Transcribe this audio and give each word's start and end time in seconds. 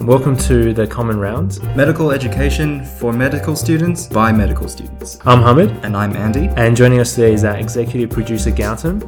Welcome 0.00 0.36
to 0.48 0.72
the 0.72 0.86
Common 0.86 1.18
Rounds. 1.18 1.60
Medical 1.76 2.10
education 2.12 2.84
for 2.84 3.12
medical 3.12 3.56
students 3.56 4.06
by 4.06 4.30
medical 4.32 4.68
students. 4.68 5.18
I'm 5.24 5.40
Hamid, 5.42 5.70
And 5.84 5.96
I'm 5.96 6.14
Andy. 6.16 6.48
and 6.56 6.76
joining 6.76 7.00
us 7.00 7.14
today 7.14 7.32
is 7.34 7.42
our 7.44 7.56
executive 7.56 8.10
producer 8.10 8.50
Gautam. 8.50 9.00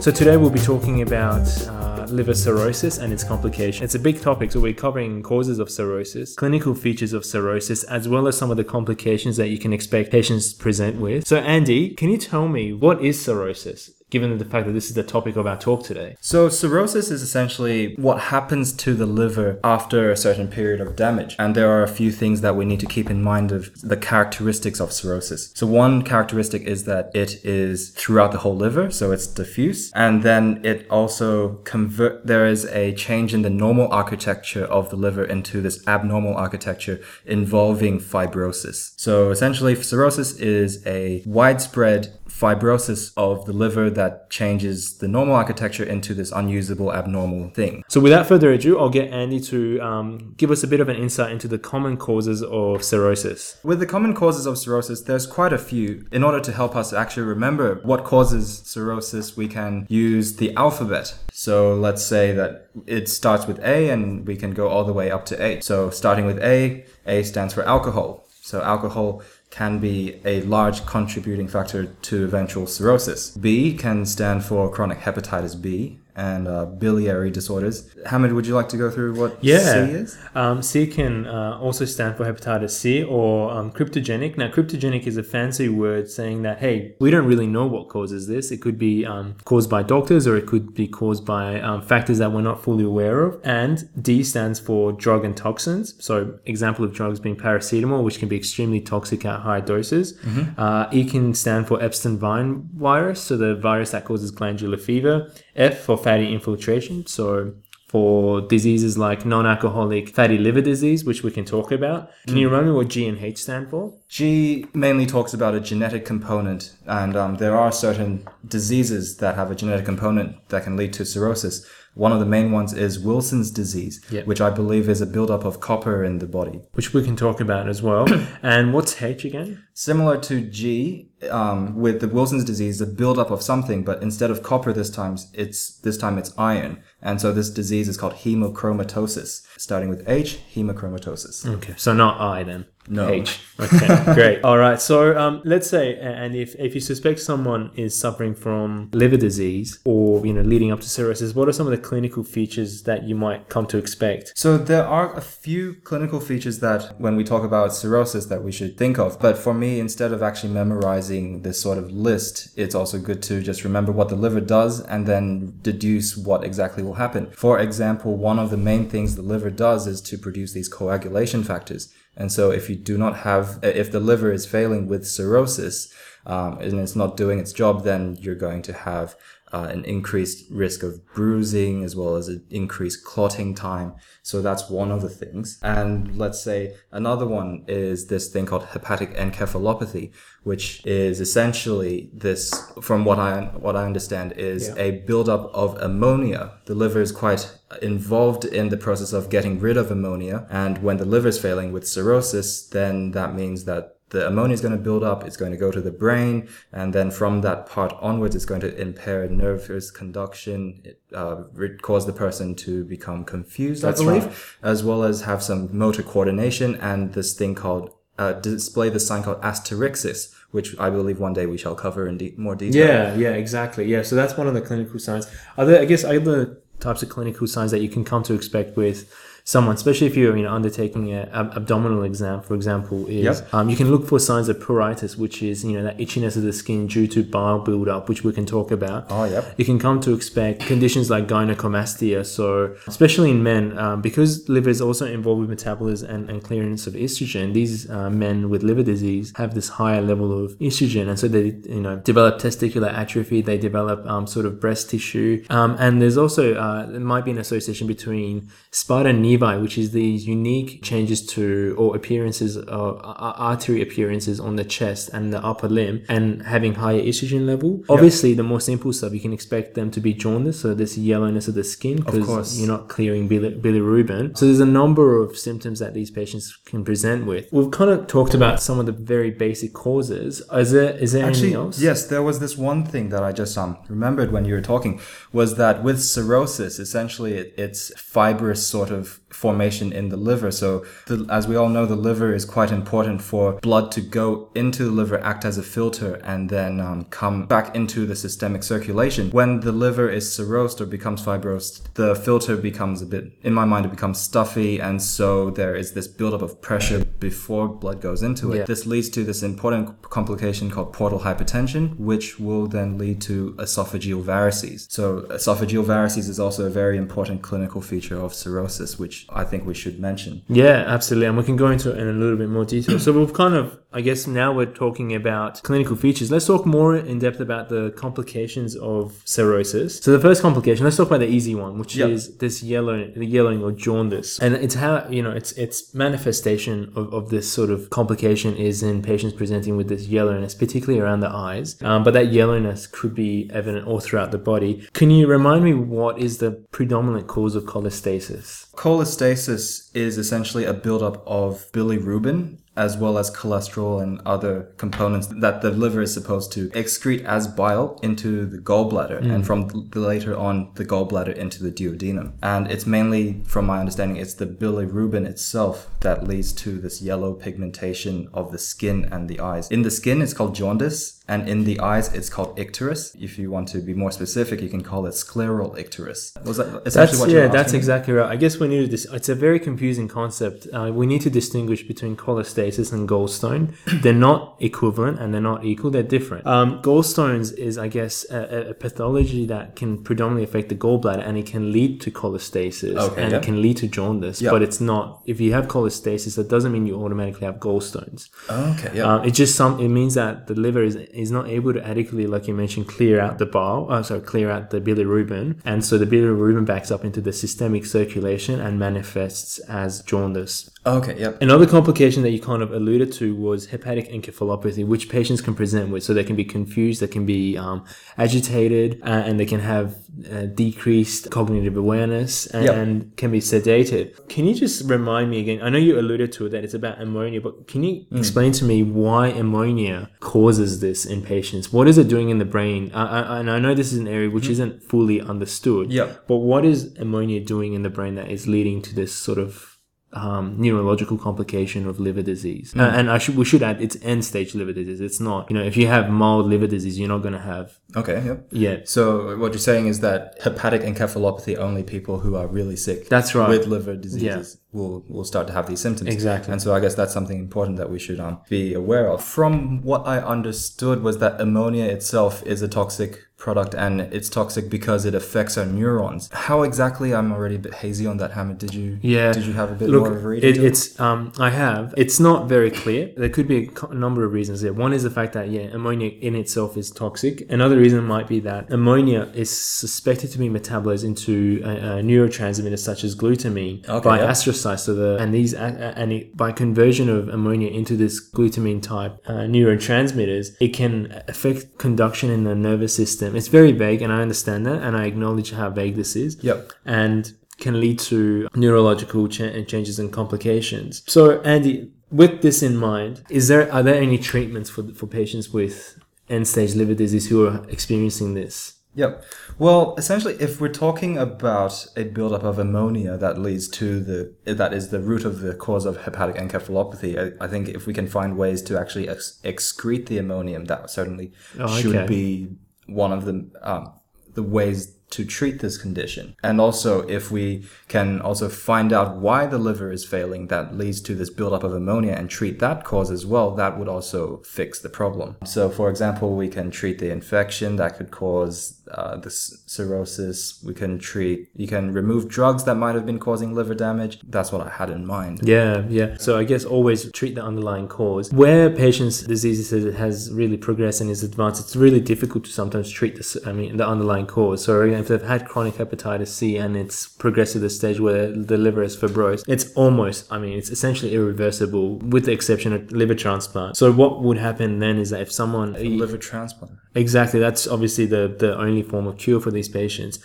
So 0.00 0.10
today 0.12 0.36
we'll 0.36 0.50
be 0.50 0.60
talking 0.60 1.02
about 1.02 1.46
uh, 1.68 1.72
liver 2.10 2.34
cirrhosis 2.34 2.98
and 2.98 3.12
its 3.12 3.24
complications. 3.24 3.82
It's 3.82 3.94
a 3.94 3.98
big 3.98 4.20
topic, 4.20 4.52
so 4.52 4.60
we're 4.60 4.72
covering 4.72 5.22
causes 5.22 5.58
of 5.58 5.70
cirrhosis, 5.70 6.34
clinical 6.34 6.74
features 6.74 7.12
of 7.12 7.24
cirrhosis, 7.24 7.84
as 7.84 8.08
well 8.08 8.28
as 8.28 8.36
some 8.36 8.50
of 8.50 8.56
the 8.56 8.64
complications 8.64 9.36
that 9.36 9.48
you 9.48 9.58
can 9.58 9.72
expect 9.72 10.10
patients 10.10 10.52
to 10.52 10.58
present 10.58 11.00
with. 11.00 11.26
So 11.26 11.38
Andy, 11.38 11.90
can 11.90 12.10
you 12.10 12.18
tell 12.18 12.48
me 12.48 12.72
what 12.72 13.04
is 13.04 13.22
cirrhosis? 13.22 13.92
Given 14.10 14.38
the 14.38 14.44
fact 14.44 14.66
that 14.66 14.72
this 14.72 14.88
is 14.88 14.94
the 14.94 15.02
topic 15.02 15.36
of 15.36 15.46
our 15.46 15.58
talk 15.58 15.84
today. 15.84 16.16
So, 16.20 16.48
cirrhosis 16.48 17.10
is 17.10 17.20
essentially 17.20 17.94
what 17.96 18.20
happens 18.20 18.72
to 18.72 18.94
the 18.94 19.04
liver 19.04 19.60
after 19.62 20.10
a 20.10 20.16
certain 20.16 20.48
period 20.48 20.80
of 20.80 20.96
damage. 20.96 21.36
And 21.38 21.54
there 21.54 21.70
are 21.70 21.82
a 21.82 21.88
few 21.88 22.10
things 22.10 22.40
that 22.40 22.56
we 22.56 22.64
need 22.64 22.80
to 22.80 22.86
keep 22.86 23.10
in 23.10 23.22
mind 23.22 23.52
of 23.52 23.78
the 23.82 23.98
characteristics 23.98 24.80
of 24.80 24.92
cirrhosis. 24.92 25.52
So, 25.54 25.66
one 25.66 26.02
characteristic 26.02 26.62
is 26.62 26.84
that 26.84 27.10
it 27.14 27.44
is 27.44 27.90
throughout 27.90 28.32
the 28.32 28.38
whole 28.38 28.56
liver, 28.56 28.90
so 28.90 29.12
it's 29.12 29.26
diffuse. 29.26 29.92
And 29.92 30.22
then 30.22 30.60
it 30.64 30.88
also 30.88 31.56
convert, 31.64 32.26
there 32.26 32.46
is 32.46 32.64
a 32.66 32.94
change 32.94 33.34
in 33.34 33.42
the 33.42 33.50
normal 33.50 33.88
architecture 33.92 34.64
of 34.64 34.88
the 34.88 34.96
liver 34.96 35.24
into 35.24 35.60
this 35.60 35.86
abnormal 35.86 36.34
architecture 36.34 37.00
involving 37.26 38.00
fibrosis. 38.00 38.92
So, 38.96 39.30
essentially, 39.30 39.74
cirrhosis 39.74 40.32
is 40.38 40.82
a 40.86 41.22
widespread 41.26 42.14
fibrosis 42.28 43.12
of 43.16 43.46
the 43.46 43.52
liver 43.52 43.90
that 43.98 44.30
changes 44.30 44.98
the 44.98 45.08
normal 45.08 45.34
architecture 45.34 45.84
into 45.84 46.14
this 46.14 46.30
unusable 46.32 46.92
abnormal 46.92 47.50
thing. 47.50 47.82
So 47.88 48.00
without 48.00 48.26
further 48.26 48.50
ado, 48.52 48.78
I'll 48.78 48.88
get 48.88 49.12
Andy 49.12 49.40
to 49.52 49.80
um, 49.80 50.34
give 50.36 50.50
us 50.50 50.62
a 50.62 50.68
bit 50.68 50.80
of 50.80 50.88
an 50.88 50.96
insight 50.96 51.32
into 51.32 51.48
the 51.48 51.58
common 51.58 51.96
causes 51.96 52.42
of 52.42 52.82
cirrhosis. 52.84 53.58
With 53.62 53.80
the 53.80 53.86
common 53.86 54.14
causes 54.14 54.46
of 54.46 54.56
cirrhosis, 54.56 55.02
there's 55.02 55.26
quite 55.26 55.52
a 55.52 55.58
few. 55.58 56.06
In 56.12 56.22
order 56.22 56.40
to 56.40 56.52
help 56.52 56.76
us 56.76 56.92
actually 56.92 57.24
remember 57.24 57.80
what 57.82 58.04
causes 58.04 58.62
cirrhosis, 58.64 59.36
we 59.36 59.48
can 59.48 59.86
use 59.88 60.36
the 60.36 60.54
alphabet. 60.54 61.14
So 61.32 61.74
let's 61.74 62.04
say 62.04 62.32
that 62.32 62.70
it 62.86 63.08
starts 63.08 63.46
with 63.46 63.58
A 63.60 63.90
and 63.90 64.26
we 64.26 64.36
can 64.36 64.52
go 64.52 64.68
all 64.68 64.84
the 64.84 64.92
way 64.92 65.10
up 65.10 65.26
to 65.26 65.42
A. 65.42 65.60
So 65.60 65.90
starting 65.90 66.24
with 66.24 66.38
A, 66.38 66.84
A 67.06 67.24
stands 67.24 67.52
for 67.52 67.64
alcohol. 67.64 68.24
So 68.42 68.62
alcohol 68.62 69.22
can 69.50 69.78
be 69.78 70.20
a 70.24 70.42
large 70.42 70.84
contributing 70.86 71.48
factor 71.48 71.86
to 71.86 72.24
eventual 72.24 72.66
cirrhosis. 72.66 73.30
B 73.30 73.76
can 73.76 74.04
stand 74.04 74.44
for 74.44 74.70
chronic 74.70 74.98
hepatitis 74.98 75.60
B 75.60 76.00
and 76.18 76.48
uh, 76.48 76.64
biliary 76.66 77.30
disorders. 77.30 77.88
Hamid, 78.06 78.32
would 78.32 78.46
you 78.46 78.54
like 78.54 78.68
to 78.70 78.76
go 78.76 78.90
through 78.90 79.14
what 79.14 79.38
Yeah. 79.40 79.58
C 79.58 79.92
is? 79.92 80.18
Um, 80.34 80.62
C 80.62 80.86
can 80.86 81.26
uh, 81.26 81.58
also 81.60 81.84
stand 81.84 82.16
for 82.16 82.24
hepatitis 82.24 82.70
C 82.70 83.02
or 83.04 83.50
um, 83.52 83.70
cryptogenic. 83.72 84.36
Now, 84.36 84.48
cryptogenic 84.48 85.06
is 85.06 85.16
a 85.16 85.22
fancy 85.22 85.68
word 85.68 86.10
saying 86.10 86.42
that, 86.42 86.58
hey, 86.58 86.94
we 86.98 87.10
don't 87.10 87.26
really 87.26 87.46
know 87.46 87.66
what 87.66 87.88
causes 87.88 88.26
this. 88.26 88.50
It 88.50 88.60
could 88.60 88.78
be 88.78 89.06
um, 89.06 89.36
caused 89.44 89.70
by 89.70 89.82
doctors 89.82 90.26
or 90.26 90.36
it 90.36 90.46
could 90.46 90.74
be 90.74 90.88
caused 90.88 91.24
by 91.24 91.60
um, 91.60 91.82
factors 91.82 92.18
that 92.18 92.32
we're 92.32 92.42
not 92.42 92.62
fully 92.62 92.84
aware 92.84 93.22
of. 93.22 93.40
And 93.44 93.88
D 94.02 94.24
stands 94.24 94.58
for 94.58 94.92
drug 94.92 95.24
and 95.24 95.36
toxins. 95.36 95.94
So, 96.04 96.38
example 96.46 96.84
of 96.84 96.92
drugs 96.92 97.20
being 97.20 97.36
paracetamol, 97.36 98.02
which 98.02 98.18
can 98.18 98.28
be 98.28 98.36
extremely 98.36 98.80
toxic 98.80 99.24
at 99.24 99.40
high 99.40 99.60
doses. 99.60 100.18
Uh, 100.56 100.88
e 100.92 101.04
can 101.04 101.34
stand 101.34 101.66
for 101.68 101.82
Epstein 101.82 102.16
Barr 102.16 102.38
virus, 102.74 103.20
so 103.22 103.36
the 103.36 103.54
virus 103.54 103.90
that 103.90 104.04
causes 104.04 104.30
glandular 104.30 104.76
fever. 104.76 105.30
F 105.58 105.80
for 105.80 105.98
fatty 105.98 106.32
infiltration, 106.32 107.06
so 107.06 107.54
for 107.88 108.42
diseases 108.42 108.98
like 108.98 109.24
non-alcoholic 109.24 110.10
fatty 110.10 110.36
liver 110.36 110.60
disease, 110.60 111.04
which 111.04 111.22
we 111.22 111.30
can 111.30 111.44
talk 111.44 111.72
about. 111.72 112.10
Can 112.26 112.36
you 112.36 112.48
remind 112.48 112.66
me 112.66 112.72
what 112.72 112.88
G 112.88 113.08
and 113.08 113.18
H 113.18 113.38
stand 113.38 113.70
for? 113.70 113.94
G 114.08 114.66
mainly 114.74 115.06
talks 115.06 115.32
about 115.32 115.54
a 115.54 115.60
genetic 115.60 116.04
component, 116.04 116.76
and 116.86 117.16
um, 117.16 117.36
there 117.36 117.56
are 117.56 117.72
certain 117.72 118.28
diseases 118.46 119.16
that 119.16 119.34
have 119.36 119.50
a 119.50 119.54
genetic 119.54 119.86
component 119.86 120.48
that 120.50 120.64
can 120.64 120.76
lead 120.76 120.92
to 120.94 121.04
cirrhosis. 121.04 121.66
One 121.98 122.12
of 122.12 122.20
the 122.20 122.26
main 122.26 122.52
ones 122.52 122.72
is 122.72 123.00
Wilson's 123.00 123.50
disease, 123.50 124.00
Yeah. 124.08 124.22
which 124.22 124.40
I 124.40 124.50
believe 124.50 124.88
is 124.88 125.00
a 125.00 125.06
buildup 125.06 125.44
of 125.44 125.58
copper 125.58 126.04
in 126.04 126.20
the 126.20 126.26
body. 126.26 126.60
Which 126.74 126.94
we 126.94 127.02
can 127.02 127.16
talk 127.16 127.40
about 127.40 127.68
as 127.68 127.82
well. 127.82 128.06
and 128.42 128.72
what's 128.72 129.02
H 129.02 129.24
again? 129.24 129.64
Similar 129.74 130.16
to 130.28 130.40
G, 130.40 131.10
um, 131.28 131.74
with 131.74 132.00
the 132.00 132.06
Wilson's 132.06 132.44
disease, 132.44 132.78
the 132.78 132.86
buildup 132.86 133.32
of 133.32 133.42
something, 133.42 133.82
but 133.82 134.00
instead 134.00 134.30
of 134.30 134.44
copper 134.44 134.72
this 134.72 134.90
time, 134.90 135.16
it's 135.34 135.76
this 135.80 135.98
time 135.98 136.18
it's 136.18 136.32
iron, 136.38 136.80
and 137.02 137.20
so 137.20 137.32
this 137.32 137.50
disease 137.50 137.88
is 137.88 137.96
called 137.96 138.14
hemochromatosis. 138.14 139.42
Starting 139.56 139.88
with 139.88 140.08
H, 140.08 140.38
hemochromatosis. 140.54 141.46
Okay, 141.56 141.74
so 141.76 141.92
not 141.92 142.20
I 142.20 142.44
then. 142.44 142.66
No. 142.88 143.08
H. 143.08 143.40
Okay, 143.60 144.14
great. 144.14 144.40
All 144.44 144.56
right. 144.56 144.80
So 144.80 145.18
um, 145.18 145.42
let's 145.44 145.68
say, 145.68 145.98
and 145.98 146.36
if, 146.36 146.54
if 146.60 146.76
you 146.76 146.80
suspect 146.80 147.18
someone 147.18 147.72
is 147.74 147.98
suffering 147.98 148.32
from 148.32 148.88
liver 148.92 149.16
disease 149.16 149.80
or 149.84 150.24
you 150.24 150.32
know 150.32 150.42
leading 150.42 150.70
up 150.70 150.80
to 150.82 150.88
cirrhosis, 150.88 151.34
what 151.34 151.48
are 151.48 151.52
some 151.52 151.66
of 151.66 151.72
the 151.72 151.78
clinical 151.78 152.22
features 152.22 152.84
that 152.84 153.02
you 153.02 153.16
might 153.16 153.48
come 153.48 153.66
to 153.66 153.76
expect? 153.76 154.32
So 154.36 154.58
there 154.58 154.86
are 154.86 155.12
a 155.16 155.20
few 155.20 155.74
clinical 155.82 156.20
features 156.20 156.60
that 156.60 157.00
when 157.00 157.16
we 157.16 157.24
talk 157.24 157.42
about 157.42 157.74
cirrhosis 157.74 158.26
that 158.26 158.44
we 158.44 158.52
should 158.52 158.78
think 158.78 158.96
of. 158.96 159.18
But 159.18 159.36
for 159.36 159.52
me, 159.52 159.80
instead 159.80 160.12
of 160.12 160.22
actually 160.22 160.52
memorizing 160.52 161.42
this 161.42 161.60
sort 161.60 161.78
of 161.78 161.90
list, 161.90 162.50
it's 162.56 162.76
also 162.76 163.00
good 163.00 163.22
to 163.24 163.42
just 163.42 163.64
remember 163.64 163.90
what 163.90 164.08
the 164.08 164.14
liver 164.14 164.40
does 164.40 164.80
and 164.80 165.04
then 165.04 165.58
deduce 165.62 166.16
what 166.16 166.44
exactly 166.44 166.84
will 166.84 166.94
happen. 166.94 167.32
For 167.32 167.58
example, 167.58 168.16
one 168.16 168.38
of 168.38 168.50
the 168.50 168.56
main 168.56 168.88
things 168.88 169.16
the 169.16 169.22
liver 169.22 169.50
does 169.50 169.88
is 169.88 170.00
to 170.02 170.16
produce 170.16 170.52
these 170.52 170.68
coagulation 170.68 171.42
factors. 171.42 171.92
And 172.18 172.32
so 172.32 172.50
if 172.50 172.68
you 172.68 172.76
do 172.76 172.98
not 172.98 173.18
have, 173.18 173.60
if 173.62 173.92
the 173.92 174.00
liver 174.00 174.32
is 174.32 174.44
failing 174.44 174.88
with 174.88 175.06
cirrhosis, 175.06 175.94
um, 176.26 176.58
and 176.58 176.78
it's 176.80 176.96
not 176.96 177.16
doing 177.16 177.38
its 177.38 177.52
job, 177.52 177.84
then 177.84 178.18
you're 178.20 178.34
going 178.34 178.60
to 178.62 178.72
have 178.72 179.16
uh, 179.52 179.68
an 179.70 179.84
increased 179.84 180.50
risk 180.50 180.82
of 180.82 181.04
bruising 181.14 181.84
as 181.84 181.96
well 181.96 182.16
as 182.16 182.28
an 182.28 182.44
increased 182.50 183.04
clotting 183.04 183.54
time. 183.54 183.94
So 184.22 184.42
that's 184.42 184.68
one 184.68 184.90
of 184.90 185.00
the 185.02 185.08
things. 185.08 185.58
And 185.62 186.16
let's 186.18 186.40
say 186.42 186.74
another 186.92 187.26
one 187.26 187.64
is 187.66 188.06
this 188.08 188.28
thing 188.28 188.46
called 188.46 188.64
hepatic 188.64 189.14
encephalopathy, 189.16 190.12
which 190.42 190.84
is 190.86 191.20
essentially 191.20 192.10
this, 192.12 192.52
from 192.82 193.04
what 193.04 193.18
I 193.18 193.44
what 193.58 193.76
I 193.76 193.84
understand, 193.84 194.32
is 194.32 194.68
Yeah. 194.68 194.74
a 194.82 194.90
buildup 195.06 195.50
of 195.54 195.76
ammonia. 195.80 196.52
The 196.66 196.74
liver 196.74 197.00
is 197.00 197.12
quite 197.12 197.50
involved 197.82 198.44
in 198.44 198.68
the 198.68 198.76
process 198.76 199.12
of 199.12 199.28
getting 199.30 199.60
rid 199.60 199.76
of 199.76 199.90
ammonia, 199.90 200.46
and 200.50 200.82
when 200.82 200.96
the 200.98 201.04
liver 201.04 201.28
is 201.28 201.38
failing 201.38 201.72
with 201.72 201.86
cirrhosis, 201.86 202.66
then 202.68 203.12
that 203.12 203.34
means 203.34 203.64
that 203.64 203.97
the 204.10 204.26
ammonia 204.26 204.54
is 204.54 204.60
going 204.60 204.76
to 204.76 204.82
build 204.82 205.02
up, 205.02 205.24
it's 205.24 205.36
going 205.36 205.52
to 205.52 205.58
go 205.58 205.70
to 205.70 205.80
the 205.80 205.90
brain, 205.90 206.48
and 206.72 206.92
then 206.92 207.10
from 207.10 207.42
that 207.42 207.66
part 207.66 207.92
onwards, 208.00 208.34
it's 208.34 208.44
going 208.44 208.60
to 208.62 208.80
impair 208.80 209.28
nervous 209.28 209.90
conduction, 209.90 210.80
it, 210.84 211.00
uh, 211.14 211.42
cause 211.82 212.06
the 212.06 212.12
person 212.12 212.54
to 212.54 212.84
become 212.84 213.24
confused, 213.24 213.82
That's 213.82 214.00
I 214.00 214.04
believe, 214.04 214.26
right. 214.26 214.36
as 214.62 214.82
well 214.82 215.04
as 215.04 215.22
have 215.22 215.42
some 215.42 215.76
motor 215.76 216.02
coordination 216.02 216.74
and 216.76 217.12
this 217.12 217.34
thing 217.34 217.54
called, 217.54 217.90
uh, 218.18 218.32
display 218.32 218.88
the 218.88 219.00
sign 219.00 219.22
called 219.22 219.40
asterixis, 219.42 220.34
which 220.50 220.78
I 220.78 220.90
believe 220.90 221.20
one 221.20 221.34
day 221.34 221.46
we 221.46 221.58
shall 221.58 221.74
cover 221.74 222.08
in 222.08 222.16
de- 222.16 222.34
more 222.36 222.56
detail. 222.56 222.86
Yeah, 222.86 223.14
yeah, 223.14 223.30
exactly. 223.30 223.84
Yeah, 223.84 224.02
so 224.02 224.16
that's 224.16 224.36
one 224.36 224.46
of 224.46 224.54
the 224.54 224.62
clinical 224.62 224.98
signs. 224.98 225.30
Are 225.56 225.66
there, 225.66 225.82
I 225.82 225.84
guess, 225.84 226.04
other 226.04 226.58
types 226.80 227.02
of 227.02 227.08
clinical 227.08 227.46
signs 227.46 227.70
that 227.72 227.80
you 227.80 227.88
can 227.88 228.04
come 228.04 228.22
to 228.22 228.34
expect 228.34 228.76
with 228.76 229.12
someone, 229.48 229.74
especially 229.74 230.06
if 230.06 230.14
you're 230.14 230.36
you 230.36 230.42
know 230.42 230.52
undertaking 230.52 231.10
an 231.10 231.26
ab- 231.32 231.52
abdominal 231.56 232.02
exam, 232.02 232.42
for 232.42 232.54
example, 232.54 233.06
is 233.06 233.24
Yep. 233.24 233.54
um, 233.54 233.70
you 233.70 233.76
can 233.80 233.90
look 233.90 234.06
for 234.06 234.18
signs 234.18 234.48
of 234.50 234.56
pruritus, 234.58 235.16
which 235.16 235.42
is 235.42 235.64
you 235.64 235.72
know 235.76 235.82
that 235.88 235.96
itchiness 235.96 236.36
of 236.36 236.42
the 236.42 236.52
skin 236.52 236.86
due 236.86 237.06
to 237.14 237.22
bile 237.24 237.58
buildup, 237.58 238.10
which 238.10 238.22
we 238.22 238.32
can 238.38 238.44
talk 238.44 238.70
about. 238.70 239.06
Oh, 239.08 239.24
yep. 239.24 239.54
You 239.56 239.64
can 239.64 239.78
come 239.78 240.00
to 240.06 240.12
expect 240.12 240.66
conditions 240.72 241.08
like 241.08 241.26
gynecomastia. 241.26 242.26
So, 242.26 242.76
especially 242.86 243.30
in 243.30 243.42
men, 243.42 243.64
um, 243.78 244.02
because 244.02 244.30
liver 244.50 244.68
is 244.68 244.82
also 244.82 245.06
involved 245.06 245.40
with 245.40 245.48
metabolism 245.48 246.10
and, 246.14 246.28
and 246.30 246.44
clearance 246.44 246.86
of 246.86 246.92
estrogen, 246.92 247.54
these 247.54 247.88
uh, 247.88 248.10
men 248.10 248.50
with 248.50 248.62
liver 248.62 248.82
disease 248.82 249.32
have 249.36 249.54
this 249.54 249.68
higher 249.80 250.02
level 250.02 250.28
of 250.44 250.58
estrogen. 250.58 251.08
And 251.08 251.18
so 251.18 251.26
they, 251.26 251.46
you 251.76 251.80
know, 251.80 251.96
develop 251.96 252.38
testicular 252.38 252.92
atrophy, 252.92 253.40
they 253.40 253.56
develop 253.56 254.04
um, 254.06 254.26
sort 254.26 254.44
of 254.44 254.60
breast 254.60 254.90
tissue. 254.90 255.42
Um, 255.48 255.70
and 255.78 256.02
there's 256.02 256.18
also, 256.18 256.54
uh, 256.54 256.84
there 256.84 257.00
might 257.00 257.24
be 257.24 257.30
an 257.30 257.38
association 257.38 257.86
between 257.86 258.50
spider 258.70 259.12
Nevi 259.12 259.37
which 259.38 259.78
is 259.78 259.92
these 259.92 260.26
unique 260.26 260.82
changes 260.82 261.24
to 261.26 261.74
or 261.78 261.96
appearances 261.96 262.56
or 262.56 263.00
artery 263.04 263.82
appearances 263.82 264.40
on 264.40 264.56
the 264.56 264.64
chest 264.64 265.10
and 265.12 265.32
the 265.32 265.44
upper 265.44 265.68
limb, 265.68 266.04
and 266.08 266.42
having 266.42 266.74
higher 266.74 267.00
estrogen 267.00 267.46
level. 267.46 267.82
Obviously, 267.88 268.34
the 268.34 268.42
more 268.42 268.60
simple 268.60 268.92
stuff 268.92 269.12
you 269.12 269.20
can 269.20 269.32
expect 269.32 269.74
them 269.74 269.90
to 269.90 270.00
be 270.00 270.12
jaundice, 270.12 270.60
so 270.60 270.74
this 270.74 270.96
yellowness 270.98 271.48
of 271.48 271.54
the 271.54 271.64
skin 271.64 271.96
because 272.02 272.58
you're 272.58 272.68
not 272.68 272.88
clearing 272.88 273.28
bili- 273.28 273.60
bilirubin. 273.60 274.36
So 274.36 274.46
there's 274.46 274.60
a 274.60 274.66
number 274.66 275.20
of 275.22 275.36
symptoms 275.36 275.78
that 275.78 275.94
these 275.94 276.10
patients 276.10 276.56
can 276.64 276.84
present 276.84 277.26
with. 277.26 277.48
We've 277.52 277.70
kind 277.70 277.90
of 277.90 278.06
talked 278.06 278.34
about 278.34 278.60
some 278.60 278.78
of 278.78 278.86
the 278.86 278.92
very 278.92 279.30
basic 279.30 279.72
causes. 279.72 280.42
Is 280.52 280.72
there 280.72 280.96
is 280.96 281.12
there 281.12 281.26
Actually, 281.26 281.48
anything 281.48 281.54
else? 281.54 281.80
yes, 281.80 282.06
there 282.06 282.22
was 282.22 282.40
this 282.40 282.56
one 282.56 282.84
thing 282.84 283.08
that 283.10 283.22
I 283.22 283.32
just 283.32 283.56
um, 283.56 283.78
remembered 283.88 284.32
when 284.32 284.44
you 284.44 284.54
were 284.54 284.60
talking 284.60 285.00
was 285.32 285.56
that 285.56 285.82
with 285.82 286.00
cirrhosis, 286.02 286.78
essentially 286.78 287.34
it, 287.34 287.54
it's 287.56 287.92
fibrous 288.00 288.66
sort 288.66 288.90
of 288.90 289.20
formation 289.30 289.92
in 289.92 290.08
the 290.08 290.16
liver. 290.16 290.50
So, 290.50 290.84
the, 291.06 291.26
as 291.30 291.46
we 291.46 291.56
all 291.56 291.68
know, 291.68 291.86
the 291.86 291.96
liver 291.96 292.34
is 292.34 292.44
quite 292.44 292.70
important 292.70 293.22
for 293.22 293.54
blood 293.60 293.92
to 293.92 294.00
go 294.00 294.50
into 294.54 294.84
the 294.84 294.90
liver, 294.90 295.18
act 295.20 295.44
as 295.44 295.58
a 295.58 295.62
filter, 295.62 296.14
and 296.24 296.48
then 296.48 296.80
um, 296.80 297.04
come 297.04 297.46
back 297.46 297.74
into 297.74 298.06
the 298.06 298.16
systemic 298.16 298.62
circulation. 298.62 299.30
When 299.30 299.60
the 299.60 299.72
liver 299.72 300.08
is 300.08 300.32
cirrhosed 300.32 300.80
or 300.80 300.86
becomes 300.86 301.22
fibrosed, 301.22 301.94
the 301.94 302.14
filter 302.14 302.56
becomes 302.56 303.02
a 303.02 303.06
bit, 303.06 303.32
in 303.42 303.52
my 303.52 303.64
mind, 303.64 303.86
it 303.86 303.90
becomes 303.90 304.20
stuffy, 304.20 304.80
and 304.80 305.00
so 305.02 305.50
there 305.50 305.74
is 305.76 305.92
this 305.92 306.08
buildup 306.08 306.42
of 306.42 306.60
pressure 306.60 307.04
before 307.04 307.68
blood 307.68 308.00
goes 308.00 308.22
into 308.22 308.52
it. 308.52 308.58
Yeah. 308.58 308.64
This 308.64 308.86
leads 308.86 309.08
to 309.10 309.24
this 309.24 309.42
important 309.42 310.02
complication 310.02 310.70
called 310.70 310.92
portal 310.92 311.20
hypertension, 311.20 311.96
which 311.98 312.38
will 312.38 312.66
then 312.66 312.98
lead 312.98 313.20
to 313.22 313.54
esophageal 313.58 314.22
varices. 314.22 314.90
So, 314.90 315.22
esophageal 315.30 315.84
varices 315.84 316.28
is 316.28 316.40
also 316.40 316.66
a 316.66 316.70
very 316.70 316.96
important 316.96 317.42
clinical 317.42 317.80
feature 317.80 318.18
of 318.18 318.34
cirrhosis, 318.34 318.98
which 318.98 319.17
I 319.28 319.44
think 319.44 319.66
we 319.66 319.74
should 319.74 319.98
mention. 319.98 320.42
Yeah, 320.48 320.84
absolutely. 320.86 321.26
And 321.26 321.36
we 321.36 321.44
can 321.44 321.56
go 321.56 321.70
into 321.70 321.90
it 321.90 321.98
in 321.98 322.08
a 322.08 322.12
little 322.12 322.36
bit 322.36 322.48
more 322.48 322.64
detail. 322.64 322.98
so 322.98 323.12
we've 323.12 323.32
kind 323.32 323.54
of, 323.54 323.78
I 323.90 324.02
guess 324.02 324.26
now 324.26 324.52
we're 324.52 324.66
talking 324.66 325.14
about 325.14 325.62
clinical 325.62 325.96
features. 325.96 326.30
Let's 326.30 326.46
talk 326.46 326.66
more 326.66 326.94
in 326.94 327.20
depth 327.20 327.40
about 327.40 327.70
the 327.70 327.90
complications 327.96 328.76
of 328.76 329.22
cirrhosis. 329.24 330.00
So 330.00 330.12
the 330.12 330.20
first 330.20 330.42
complication, 330.42 330.84
let's 330.84 330.98
talk 330.98 331.06
about 331.06 331.20
the 331.20 331.26
easy 331.28 331.54
one, 331.54 331.78
which 331.78 331.96
Yep. 331.96 332.10
is 332.10 332.36
this 332.36 332.62
yellow, 332.62 333.10
the 333.16 333.24
yellowing 333.24 333.62
or 333.62 333.72
jaundice. 333.72 334.38
And 334.40 334.54
it's 334.54 334.74
how, 334.74 335.08
you 335.08 335.22
know, 335.22 335.30
it's, 335.30 335.52
it's 335.52 335.94
manifestation 335.94 336.92
of, 336.94 337.14
of 337.14 337.30
this 337.30 337.50
sort 337.50 337.70
of 337.70 337.88
complication 337.88 338.54
is 338.56 338.82
in 338.82 339.00
patients 339.00 339.32
presenting 339.34 339.78
with 339.78 339.88
this 339.88 340.06
yellowness, 340.06 340.54
particularly 340.54 341.00
around 341.00 341.20
the 341.20 341.30
eyes. 341.30 341.80
Um, 341.80 342.04
but 342.04 342.12
that 342.12 342.30
yellowness 342.30 342.86
could 342.86 343.14
be 343.14 343.50
evident 343.54 343.86
all 343.86 344.00
throughout 344.00 344.32
the 344.32 344.38
body. 344.38 344.86
Can 344.92 345.10
you 345.10 345.26
remind 345.26 345.64
me 345.64 345.72
what 345.72 346.18
is 346.18 346.38
the 346.38 346.50
predominant 346.72 347.26
cause 347.26 347.54
of 347.54 347.64
cholestasis? 347.64 348.70
Cholestasis 348.74 349.90
is 349.96 350.18
essentially 350.18 350.64
a 350.64 350.74
buildup 350.74 351.26
of 351.26 351.72
bilirubin 351.72 352.58
as 352.78 352.96
well 352.96 353.18
as 353.18 353.30
cholesterol 353.30 354.00
and 354.02 354.20
other 354.24 354.70
components 354.76 355.26
that 355.26 355.60
the 355.62 355.70
liver 355.70 356.00
is 356.00 356.14
supposed 356.14 356.52
to 356.52 356.68
excrete 356.70 357.24
as 357.24 357.48
bile 357.48 357.98
into 358.02 358.46
the 358.46 358.58
gallbladder 358.58 359.20
and 359.20 359.44
from 359.44 359.68
the, 359.68 359.98
later 359.98 360.36
on 360.36 360.70
the 360.76 360.84
gallbladder 360.84 361.34
into 361.36 361.62
the 361.62 361.72
duodenum. 361.72 362.32
And 362.42 362.70
it's 362.70 362.86
mainly, 362.86 363.42
from 363.44 363.66
my 363.66 363.80
understanding, 363.80 364.16
it's 364.16 364.34
the 364.34 364.46
bilirubin 364.46 365.26
itself 365.26 365.88
that 366.00 366.26
leads 366.26 366.52
to 366.52 366.78
this 366.78 367.02
yellow 367.02 367.32
pigmentation 367.34 368.28
of 368.32 368.52
the 368.52 368.58
skin 368.58 369.08
and 369.10 369.28
the 369.28 369.40
eyes. 369.40 369.68
In 369.70 369.82
the 369.82 369.90
skin, 369.90 370.22
it's 370.22 370.32
called 370.32 370.54
jaundice. 370.54 371.16
And 371.30 371.46
in 371.46 371.64
the 371.64 371.78
eyes, 371.80 372.06
it's 372.14 372.30
called 372.30 372.56
icterus. 372.56 373.14
If 373.20 373.38
you 373.38 373.50
want 373.50 373.68
to 373.68 373.80
be 373.80 373.92
more 373.92 374.10
specific, 374.10 374.62
you 374.62 374.70
can 374.70 374.82
call 374.82 375.04
it 375.04 375.10
scleral 375.10 375.76
icterus. 375.76 376.20
Was 376.46 376.56
that 376.56 376.82
essentially 376.86 377.34
That's 377.34 377.38
yeah, 377.38 377.48
that's 377.48 377.74
exactly 377.74 378.14
right. 378.14 378.30
I 378.30 378.36
guess 378.36 378.58
we 378.58 378.66
need 378.66 378.80
to. 378.86 378.88
Dis- 378.88 379.06
it's 379.12 379.28
a 379.28 379.34
very 379.34 379.60
confusing 379.60 380.08
concept. 380.08 380.66
Uh, 380.72 380.90
we 381.00 381.04
need 381.04 381.20
to 381.28 381.30
distinguish 381.40 381.82
between 381.86 382.16
cholestasis 382.16 382.67
and 382.76 383.08
gallstone. 383.08 383.74
they're 384.02 384.12
not 384.12 384.56
equivalent 384.60 385.18
and 385.20 385.32
they're 385.32 385.40
not 385.40 385.64
equal. 385.64 385.90
They're 385.90 386.02
different. 386.02 386.46
Um, 386.46 386.82
gallstones 386.82 387.56
is, 387.56 387.78
I 387.78 387.88
guess, 387.88 388.26
a, 388.30 388.36
a- 388.38 388.70
a 388.70 388.74
pathology 388.74 389.46
that 389.46 389.76
can 389.76 390.02
predominantly 390.02 390.44
affect 390.44 390.68
the 390.68 390.74
gallbladder, 390.74 391.26
and 391.26 391.38
it 391.38 391.46
can 391.46 391.72
lead 391.72 392.00
to 392.02 392.10
cholestasis 392.10 392.96
Okay, 392.96 393.22
and 393.22 393.30
yeah. 393.32 393.38
it 393.38 393.42
can 393.44 393.62
lead 393.62 393.76
to 393.78 393.86
jaundice. 393.88 394.42
Yeah. 394.42 394.50
But 394.50 394.62
it's 394.62 394.80
not. 394.80 395.22
If 395.26 395.40
you 395.40 395.52
have 395.52 395.68
cholestasis, 395.68 396.36
that 396.36 396.48
doesn't 396.48 396.72
mean 396.72 396.86
you 396.86 396.96
automatically 397.02 397.46
have 397.46 397.56
gallstones. 397.56 398.28
Okay, 398.50 398.98
yeah. 398.98 399.04
Um, 399.14 399.24
it 399.24 399.30
just 399.32 399.54
some. 399.54 399.78
It 399.80 399.88
means 399.88 400.14
that 400.14 400.46
the 400.48 400.54
liver 400.54 400.82
is 400.82 400.96
is 400.96 401.30
not 401.30 401.48
able 401.48 401.72
to 401.72 401.86
adequately, 401.86 402.26
like 402.26 402.48
you 402.48 402.54
mentioned, 402.54 402.88
clear 402.88 403.20
out 403.20 403.38
the 403.38 403.46
bile. 403.46 403.86
Oh, 403.88 404.02
sorry, 404.02 404.20
clear 404.20 404.50
out 404.50 404.70
the 404.70 404.80
bilirubin, 404.80 405.60
and 405.64 405.84
so 405.84 405.96
the 405.98 406.06
bilirubin 406.06 406.66
backs 406.66 406.90
up 406.90 407.04
into 407.04 407.20
the 407.20 407.32
systemic 407.32 407.86
circulation 407.86 408.60
and 408.60 408.78
manifests 408.78 409.58
as 409.60 410.02
jaundice. 410.02 410.70
Okay, 410.96 411.18
yep. 411.18 411.40
Another 411.42 411.66
complication 411.66 412.22
that 412.22 412.30
you 412.30 412.40
kind 412.40 412.62
of 412.62 412.72
alluded 412.72 413.12
to 413.14 413.34
was 413.34 413.66
hepatic 413.66 414.10
encephalopathy, 414.10 414.86
which 414.86 415.08
patients 415.08 415.40
can 415.40 415.54
present 415.54 415.90
with. 415.90 416.02
So 416.04 416.14
they 416.14 416.24
can 416.24 416.36
be 416.36 416.44
confused, 416.44 417.00
they 417.00 417.06
can 417.08 417.26
be 417.26 417.56
um, 417.56 417.84
agitated, 418.16 419.00
uh, 419.02 419.06
and 419.26 419.38
they 419.40 419.46
can 419.46 419.60
have 419.60 419.96
uh, 420.32 420.42
decreased 420.46 421.30
cognitive 421.30 421.76
awareness 421.76 422.46
and, 422.46 422.64
Yep. 422.64 422.74
and 422.76 423.16
can 423.16 423.30
be 423.30 423.40
sedated. 423.40 424.28
Can 424.28 424.44
you 424.46 424.54
just 424.54 424.88
remind 424.90 425.30
me 425.30 425.40
again? 425.40 425.60
I 425.62 425.68
know 425.70 425.78
you 425.78 425.98
alluded 425.98 426.32
to 426.32 426.46
it 426.46 426.50
that 426.50 426.64
it's 426.64 426.74
about 426.74 427.00
ammonia, 427.00 427.40
but 427.40 427.66
can 427.68 427.82
you 427.84 428.04
Mm. 428.12 428.18
explain 428.18 428.52
to 428.52 428.64
me 428.64 428.82
why 428.82 429.28
ammonia 429.28 430.10
causes 430.20 430.80
this 430.80 431.04
in 431.06 431.22
patients? 431.22 431.72
What 431.72 431.88
is 431.88 431.98
it 431.98 432.08
doing 432.08 432.28
in 432.30 432.38
the 432.38 432.44
brain? 432.44 432.90
I, 432.94 433.04
I, 433.20 433.38
and 433.40 433.50
I 433.50 433.58
know 433.58 433.74
this 433.74 433.92
is 433.92 433.98
an 433.98 434.08
area 434.08 434.28
which 434.30 434.48
isn't 434.48 434.82
fully 434.82 435.20
understood. 435.20 435.88
Mm. 435.88 435.92
Yep. 435.92 436.24
But 436.28 436.36
what 436.38 436.64
is 436.64 436.94
ammonia 436.98 437.40
doing 437.40 437.72
in 437.74 437.82
the 437.82 437.90
brain 437.90 438.14
that 438.16 438.30
is 438.30 438.46
leading 438.46 438.82
to 438.82 438.94
this 438.94 439.12
sort 439.12 439.38
of 439.38 439.77
um, 440.12 440.56
neurological 440.58 441.18
complication 441.18 441.86
of 441.86 442.00
liver 442.00 442.22
disease? 442.22 442.74
Mm. 442.74 442.80
Uh, 442.80 442.96
and 442.96 443.10
I 443.10 443.18
should 443.18 443.36
we 443.36 443.44
should 443.44 443.62
add 443.62 443.80
it's 443.82 443.96
end 444.02 444.24
stage 444.24 444.54
liver 444.54 444.72
disease. 444.72 445.00
It's 445.00 445.20
not 445.20 445.50
you 445.50 445.54
know 445.54 445.62
if 445.62 445.76
you 445.76 445.86
have 445.86 446.10
mild 446.10 446.46
liver 446.46 446.66
disease, 446.66 446.98
you're 446.98 447.08
not 447.08 447.22
going 447.22 447.34
to 447.34 447.40
have 447.40 447.78
Okay, 447.96 448.22
yep. 448.24 448.48
yeah. 448.50 448.76
So 448.84 449.36
what 449.38 449.52
you're 449.52 449.58
saying 449.58 449.86
is 449.86 450.00
that 450.00 450.38
hepatic 450.42 450.82
encephalopathy 450.82 451.56
only 451.56 451.82
people 451.82 452.20
who 452.20 452.36
are 452.36 452.46
really 452.46 452.76
sick 452.76 453.08
That's 453.08 453.34
right. 453.34 453.48
with 453.48 453.66
liver 453.66 453.96
diseases 453.96 454.58
will 454.72 455.04
will 455.08 455.24
start 455.24 455.46
to 455.46 455.52
have 455.52 455.66
these 455.66 455.80
symptoms. 455.80 456.12
Exactly. 456.12 456.52
And 456.52 456.60
so 456.60 456.74
I 456.74 456.80
guess 456.80 456.94
that's 456.94 457.12
something 457.12 457.38
important 457.38 457.78
that 457.78 457.90
we 457.90 457.98
should 457.98 458.20
um, 458.20 458.40
be 458.48 458.74
aware 458.74 459.08
of. 459.08 459.24
From 459.24 459.82
what 459.82 460.06
I 460.06 460.18
understood 460.18 461.02
was 461.02 461.18
that 461.18 461.40
ammonia 461.40 461.84
itself 461.84 462.42
is 462.44 462.60
a 462.62 462.68
toxic 462.68 463.28
product 463.38 463.72
and 463.72 464.00
it's 464.00 464.28
toxic 464.28 464.68
because 464.68 465.04
it 465.04 465.14
affects 465.14 465.56
our 465.56 465.64
neurons. 465.64 466.28
How 466.32 466.64
exactly? 466.64 467.14
I'm 467.14 467.32
already 467.32 467.54
a 467.54 467.58
bit 467.60 467.72
hazy 467.72 468.04
on 468.04 468.16
that, 468.16 468.32
Hamid. 468.32 468.58
Did 468.58 468.74
you? 468.74 468.98
Yeah. 469.00 469.32
Did 469.32 469.44
you 469.44 469.52
have 469.52 469.70
a 469.70 469.74
bit 469.74 469.88
Look, 469.88 470.00
more 470.00 470.16
of 470.16 470.24
a 470.24 470.28
read? 470.28 470.44
it, 470.44 470.58
it's 470.58 470.98
um, 471.00 471.32
I 471.38 471.50
have. 471.50 471.94
It's 471.96 472.18
not 472.18 472.48
very 472.48 472.70
clear. 472.70 473.12
There 473.16 473.28
could 473.28 473.46
be 473.46 473.70
a 473.90 473.94
number 473.94 474.24
of 474.24 474.32
reasons 474.32 474.60
there. 474.60 474.72
One 474.72 474.92
is 474.92 475.04
the 475.04 475.10
fact 475.10 475.32
that 475.34 475.48
yeah, 475.50 475.62
ammonia 475.62 476.10
in 476.10 476.34
itself 476.34 476.76
is 476.76 476.90
toxic. 476.90 477.48
Another 477.50 477.78
reason 477.78 478.04
might 478.04 478.26
be 478.26 478.40
that 478.40 478.72
ammonia 478.72 479.30
is 479.34 479.50
suspected 479.50 480.32
to 480.32 480.38
be 480.38 480.50
metabolized 480.50 481.04
into 481.04 481.62
uh, 481.64 481.68
uh, 481.68 481.72
neurotransmitters 482.02 482.80
such 482.80 483.04
as 483.04 483.14
glutamine 483.14 483.88
Okay, 483.88 484.04
by 484.04 484.18
yeah. 484.18 484.26
Astrocytes. 484.64 484.80
So 484.80 484.94
the 484.94 485.16
and 485.22 485.32
these 485.32 485.54
and 485.54 486.12
it, 486.12 486.36
by 486.36 486.52
conversion 486.52 487.08
of 487.08 487.28
ammonia 487.28 487.68
into 487.70 487.96
this 487.96 488.20
glutamine 488.30 488.82
type 488.82 489.18
uh, 489.26 489.32
neurotransmitters, 489.54 490.56
it 490.60 490.68
can 490.74 491.22
affect 491.28 491.78
conduction 491.78 492.30
in 492.30 492.44
the 492.44 492.54
nervous 492.54 492.94
system. 492.94 493.36
It's 493.36 493.48
very 493.48 493.72
vague, 493.72 494.02
and 494.02 494.12
I 494.12 494.20
understand 494.22 494.66
that, 494.66 494.82
and 494.82 494.96
I 494.96 495.06
acknowledge 495.06 495.52
how 495.52 495.70
vague 495.70 495.96
this 495.96 496.16
is 496.16 496.38
Yep. 496.42 496.72
and 496.84 497.32
can 497.58 497.80
lead 497.80 497.98
to 497.98 498.48
neurological 498.54 499.28
cha- 499.28 499.62
changes 499.66 499.98
and 499.98 500.12
complications. 500.12 501.02
So, 501.06 501.40
Andy, 501.42 501.90
with 502.10 502.42
this 502.42 502.62
in 502.62 502.76
mind, 502.76 503.22
is 503.28 503.48
there 503.48 503.70
are 503.72 503.82
there 503.82 504.00
any 504.00 504.18
treatments 504.18 504.70
for 504.70 504.82
for 504.94 505.06
patients 505.06 505.50
with 505.52 505.98
end 506.30 506.46
stage 506.46 506.74
liver 506.74 506.94
disease 506.94 507.28
who 507.28 507.46
are 507.46 507.64
experiencing 507.68 508.34
this? 508.34 508.74
Yep. 508.98 509.24
Well, 509.60 509.94
essentially, 509.96 510.34
if 510.40 510.60
we're 510.60 510.72
talking 510.72 511.16
about 511.16 511.86
a 511.96 512.02
buildup 512.02 512.42
of 512.42 512.58
ammonia 512.58 513.16
that 513.16 513.38
leads 513.38 513.68
to 513.80 514.00
the 514.00 514.34
that 514.44 514.72
is 514.72 514.88
the 514.88 514.98
root 514.98 515.24
of 515.24 515.38
the 515.38 515.54
cause 515.54 515.86
of 515.86 515.98
hepatic 515.98 516.34
encephalopathy, 516.34 517.12
I, 517.40 517.44
I 517.44 517.46
think 517.46 517.68
if 517.68 517.86
we 517.86 517.94
can 517.94 518.08
find 518.08 518.36
ways 518.36 518.60
to 518.62 518.76
actually 518.76 519.08
ex- 519.08 519.38
excrete 519.44 520.06
the 520.06 520.18
ammonium, 520.18 520.64
that 520.64 520.90
certainly 520.90 521.32
Oh, 521.56 521.68
should 521.80 522.08
be 522.08 522.48
one 522.86 523.12
of 523.12 523.24
the 523.24 523.48
um, 523.62 523.92
the 524.34 524.42
ways 524.42 524.96
to 525.10 525.24
treat 525.24 525.60
this 525.60 525.78
condition. 525.78 526.36
And 526.42 526.60
also, 526.60 527.06
if 527.08 527.30
we 527.30 527.64
can 527.88 528.20
also 528.20 528.48
find 528.48 528.92
out 528.92 529.16
why 529.16 529.46
the 529.46 529.58
liver 529.58 529.90
is 529.90 530.04
failing 530.04 530.48
that 530.48 530.76
leads 530.76 531.00
to 531.02 531.14
this 531.14 531.30
buildup 531.30 531.64
of 531.64 531.72
ammonia 531.72 532.12
and 532.12 532.28
treat 532.28 532.58
that 532.58 532.84
cause 532.84 533.10
as 533.10 533.24
well, 533.24 533.54
that 533.56 533.78
would 533.78 533.88
also 533.88 534.42
fix 534.44 534.80
the 534.80 534.88
problem. 534.90 535.36
So, 535.44 535.70
for 535.70 535.88
example, 535.90 536.36
we 536.36 536.48
can 536.48 536.70
treat 536.70 536.98
the 536.98 537.10
infection 537.10 537.76
that 537.76 537.96
could 537.96 538.10
cause 538.10 538.80
uh, 538.90 539.16
the 539.16 539.30
cirrhosis. 539.30 540.62
We 540.64 540.74
can 540.74 540.98
treat, 540.98 541.48
you 541.54 541.66
can 541.66 541.92
remove 541.92 542.28
drugs 542.28 542.64
that 542.64 542.74
might 542.74 542.94
have 542.94 543.06
been 543.06 543.18
causing 543.18 543.54
liver 543.54 543.74
damage. 543.74 544.18
That's 544.28 544.52
what 544.52 544.66
I 544.66 544.70
had 544.70 544.90
in 544.90 545.06
mind. 545.06 545.40
Yeah, 545.42 545.84
yeah. 545.88 546.16
So 546.18 546.38
I 546.38 546.44
guess 546.44 546.64
always 546.64 547.10
treat 547.12 547.34
the 547.34 547.44
underlying 547.44 547.88
cause. 547.88 548.32
Where 548.32 548.70
patients' 548.70 549.22
disease 549.22 549.72
is- 549.72 549.94
has 549.96 550.32
really 550.32 550.56
progressed 550.56 551.00
and 551.00 551.10
is 551.10 551.22
advanced, 551.22 551.60
it's 551.60 551.76
really 551.76 552.00
difficult 552.00 552.44
to 552.44 552.50
sometimes 552.50 552.90
treat 552.90 553.16
this. 553.16 553.36
I 553.46 553.52
mean, 553.52 553.76
the 553.76 553.86
underlying 553.86 554.26
cause. 554.26 554.64
So 554.64 554.76
if 555.00 555.08
they've 555.08 555.22
had 555.22 555.46
chronic 555.46 555.74
hepatitis 555.74 556.28
C 556.28 556.56
and 556.56 556.76
it's 556.76 557.06
progressed 557.06 557.52
to 557.52 557.58
the 557.58 557.70
stage 557.70 558.00
where 558.00 558.30
the 558.30 558.56
liver 558.56 558.82
is 558.82 558.96
fibrosed, 558.96 559.44
it's 559.48 559.72
almost, 559.74 560.30
I 560.32 560.38
mean, 560.38 560.56
it's 560.58 560.70
essentially 560.70 561.14
irreversible 561.14 561.98
with 561.98 562.24
the 562.24 562.32
exception 562.32 562.72
of 562.72 562.90
liver 562.92 563.14
transplant. 563.14 563.76
So 563.76 563.92
what 563.92 564.22
would 564.22 564.38
happen 564.38 564.78
then 564.78 564.98
is 564.98 565.10
that 565.10 565.20
if 565.20 565.32
someone 565.32 565.76
A 565.76 565.84
liver 565.84 566.18
transplant. 566.18 566.72
Exactly. 567.04 567.38
That's 567.46 567.64
obviously 567.74 568.06
the, 568.14 568.22
the 568.44 568.50
only 568.66 568.82
form 568.82 569.06
of 569.06 569.14
cure 569.24 569.40
for 569.40 569.50
these 569.50 569.68
patients. 569.68 570.18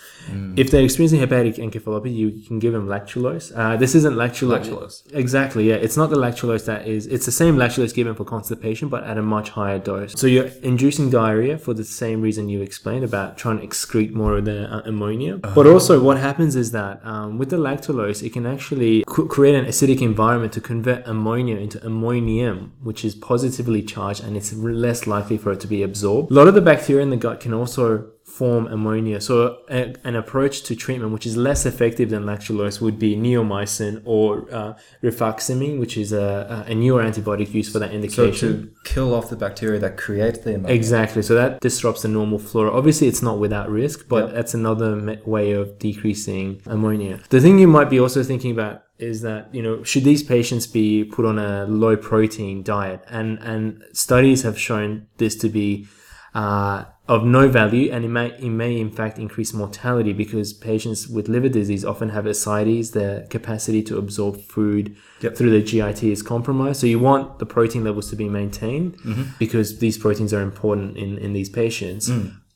If 0.62 0.72
they're 0.72 0.84
experiencing 0.84 1.20
hepatic 1.20 1.56
encephalopathy, 1.56 2.16
you 2.16 2.28
can 2.48 2.58
give 2.64 2.74
them 2.78 2.88
lactulose. 2.88 3.46
Uh, 3.56 3.76
this 3.84 3.94
isn't 4.00 4.16
lactulose. 4.24 4.68
Lactulose. 4.68 5.16
Exactly. 5.24 5.64
Yeah. 5.70 5.76
It's 5.76 5.98
not 6.02 6.10
the 6.10 6.16
lactulose 6.26 6.66
that 6.72 6.82
is. 6.88 7.08
It's 7.08 7.26
the 7.26 7.38
same 7.44 7.56
lactulose 7.56 7.94
given 8.00 8.14
for 8.16 8.26
constipation, 8.36 8.86
but 8.90 9.02
at 9.04 9.18
a 9.18 9.22
much 9.22 9.50
higher 9.50 9.80
dose. 9.80 10.14
So 10.22 10.28
you're 10.28 10.50
inducing 10.72 11.10
diarrhea 11.10 11.58
for 11.58 11.74
the 11.74 11.84
same 11.84 12.22
reason 12.22 12.50
you 12.50 12.62
explained 12.62 13.04
about 13.04 13.38
trying 13.38 13.60
to 13.60 13.68
excrete 13.68 14.12
more 14.22 14.38
of 14.38 14.46
the 14.46 14.60
uh, 14.74 14.82
ammonia. 14.86 15.38
But 15.38 15.68
also, 15.68 16.02
what 16.02 16.18
happens 16.18 16.56
is 16.56 16.72
that 16.72 16.96
um, 17.06 17.38
with 17.38 17.50
the 17.50 17.58
lactulose, 17.58 18.24
it 18.28 18.32
can 18.34 18.46
actually 18.46 19.04
c- 19.16 19.28
create 19.36 19.56
an 19.56 19.66
acidic 19.66 20.02
environment 20.02 20.54
to 20.54 20.62
convert 20.62 21.06
ammonia 21.08 21.58
into 21.58 21.78
ammonium, 21.86 22.74
which 22.82 23.06
is 23.06 23.14
positively 23.16 23.82
charged, 23.84 24.24
and 24.24 24.36
it's 24.36 24.54
less 24.54 25.06
likely 25.06 25.38
for 25.38 25.52
it 25.52 25.60
to 25.60 25.68
be 25.68 25.84
absorbed. 25.84 26.32
A 26.32 26.34
lot 26.34 26.48
of 26.48 26.56
the 26.56 26.63
bacteria 26.64 27.04
in 27.04 27.10
the 27.10 27.18
gut 27.18 27.40
can 27.40 27.54
also 27.54 28.10
form 28.26 28.66
ammonia. 28.68 29.22
So 29.22 29.60
a, 29.70 29.94
an 30.04 30.16
approach 30.16 30.64
to 30.64 30.76
treatment 30.76 31.12
which 31.12 31.26
is 31.28 31.38
less 31.38 31.66
effective 31.66 32.10
than 32.10 32.24
lactulose 32.24 32.82
would 32.82 32.98
be 32.98 33.16
neomycin 33.16 34.02
or 34.06 34.48
uh, 34.52 34.74
rifaximin, 35.04 35.80
which 35.80 35.98
is 35.98 36.14
a, 36.14 36.66
a 36.68 36.74
newer 36.74 37.04
antibiotic 37.04 37.54
used 37.54 37.72
for 37.72 37.80
that 37.80 37.92
indication. 37.92 38.34
So 38.34 38.66
to 38.66 38.74
kill 38.86 39.14
off 39.14 39.30
the 39.30 39.36
bacteria 39.36 39.80
that 39.82 39.98
create 39.98 40.44
the 40.44 40.56
ammonia. 40.56 40.76
Exactly. 40.76 41.22
So 41.22 41.36
that 41.36 41.60
disrupts 41.60 42.02
the 42.02 42.08
normal 42.08 42.40
flora. 42.40 42.72
Obviously, 42.72 43.08
it's 43.08 43.22
not 43.22 43.40
without 43.40 43.70
risk, 43.70 44.08
but 44.08 44.26
Yep. 44.26 44.34
that's 44.36 44.54
another 44.54 44.96
me- 44.96 45.20
way 45.26 45.52
of 45.52 45.78
decreasing 45.78 46.62
ammonia. 46.66 47.20
The 47.30 47.42
thing 47.42 47.60
you 47.60 47.68
might 47.68 47.90
be 47.90 48.00
also 48.00 48.24
thinking 48.24 48.52
about 48.52 48.84
is 49.00 49.22
that 49.22 49.54
you 49.54 49.62
know 49.62 49.84
should 49.84 50.04
these 50.04 50.24
patients 50.24 50.66
be 50.68 51.04
put 51.04 51.26
on 51.26 51.38
a 51.40 51.66
low 51.66 51.98
protein 51.98 52.64
diet 52.64 53.04
and 53.10 53.40
and 53.40 53.84
studies 53.92 54.44
have 54.44 54.58
shown 54.58 55.08
this 55.18 55.36
to 55.36 55.50
be 55.50 55.86
uh, 56.34 56.86
of 57.08 57.26
no 57.26 57.50
value 57.50 57.92
and 57.92 58.06
it 58.06 58.08
may 58.08 58.28
it 58.40 58.50
may 58.50 58.80
in 58.80 58.90
fact 58.90 59.20
increase 59.20 59.54
mortality 59.54 60.14
because 60.14 60.54
patients 60.54 61.08
with 61.08 61.28
liver 61.28 61.50
disease 61.50 61.84
often 61.84 62.10
have 62.10 62.26
ascites 62.26 62.92
their 62.92 63.26
capacity 63.28 63.84
to 63.84 63.98
absorb 63.98 64.40
food 64.42 64.96
Yep. 65.22 65.36
through 65.38 65.52
the 65.52 65.62
GIT 65.62 66.04
is 66.04 66.22
compromised. 66.22 66.80
So 66.82 66.88
you 66.88 67.00
want 67.00 67.40
the 67.40 67.46
protein 67.46 67.84
levels 67.84 68.10
to 68.10 68.16
be 68.16 68.28
maintained 68.30 68.98
because 69.40 69.80
these 69.80 69.98
proteins 69.98 70.34
are 70.34 70.42
important 70.42 70.98
in 70.98 71.18
in 71.18 71.34
these 71.34 71.50
patients. 71.50 72.10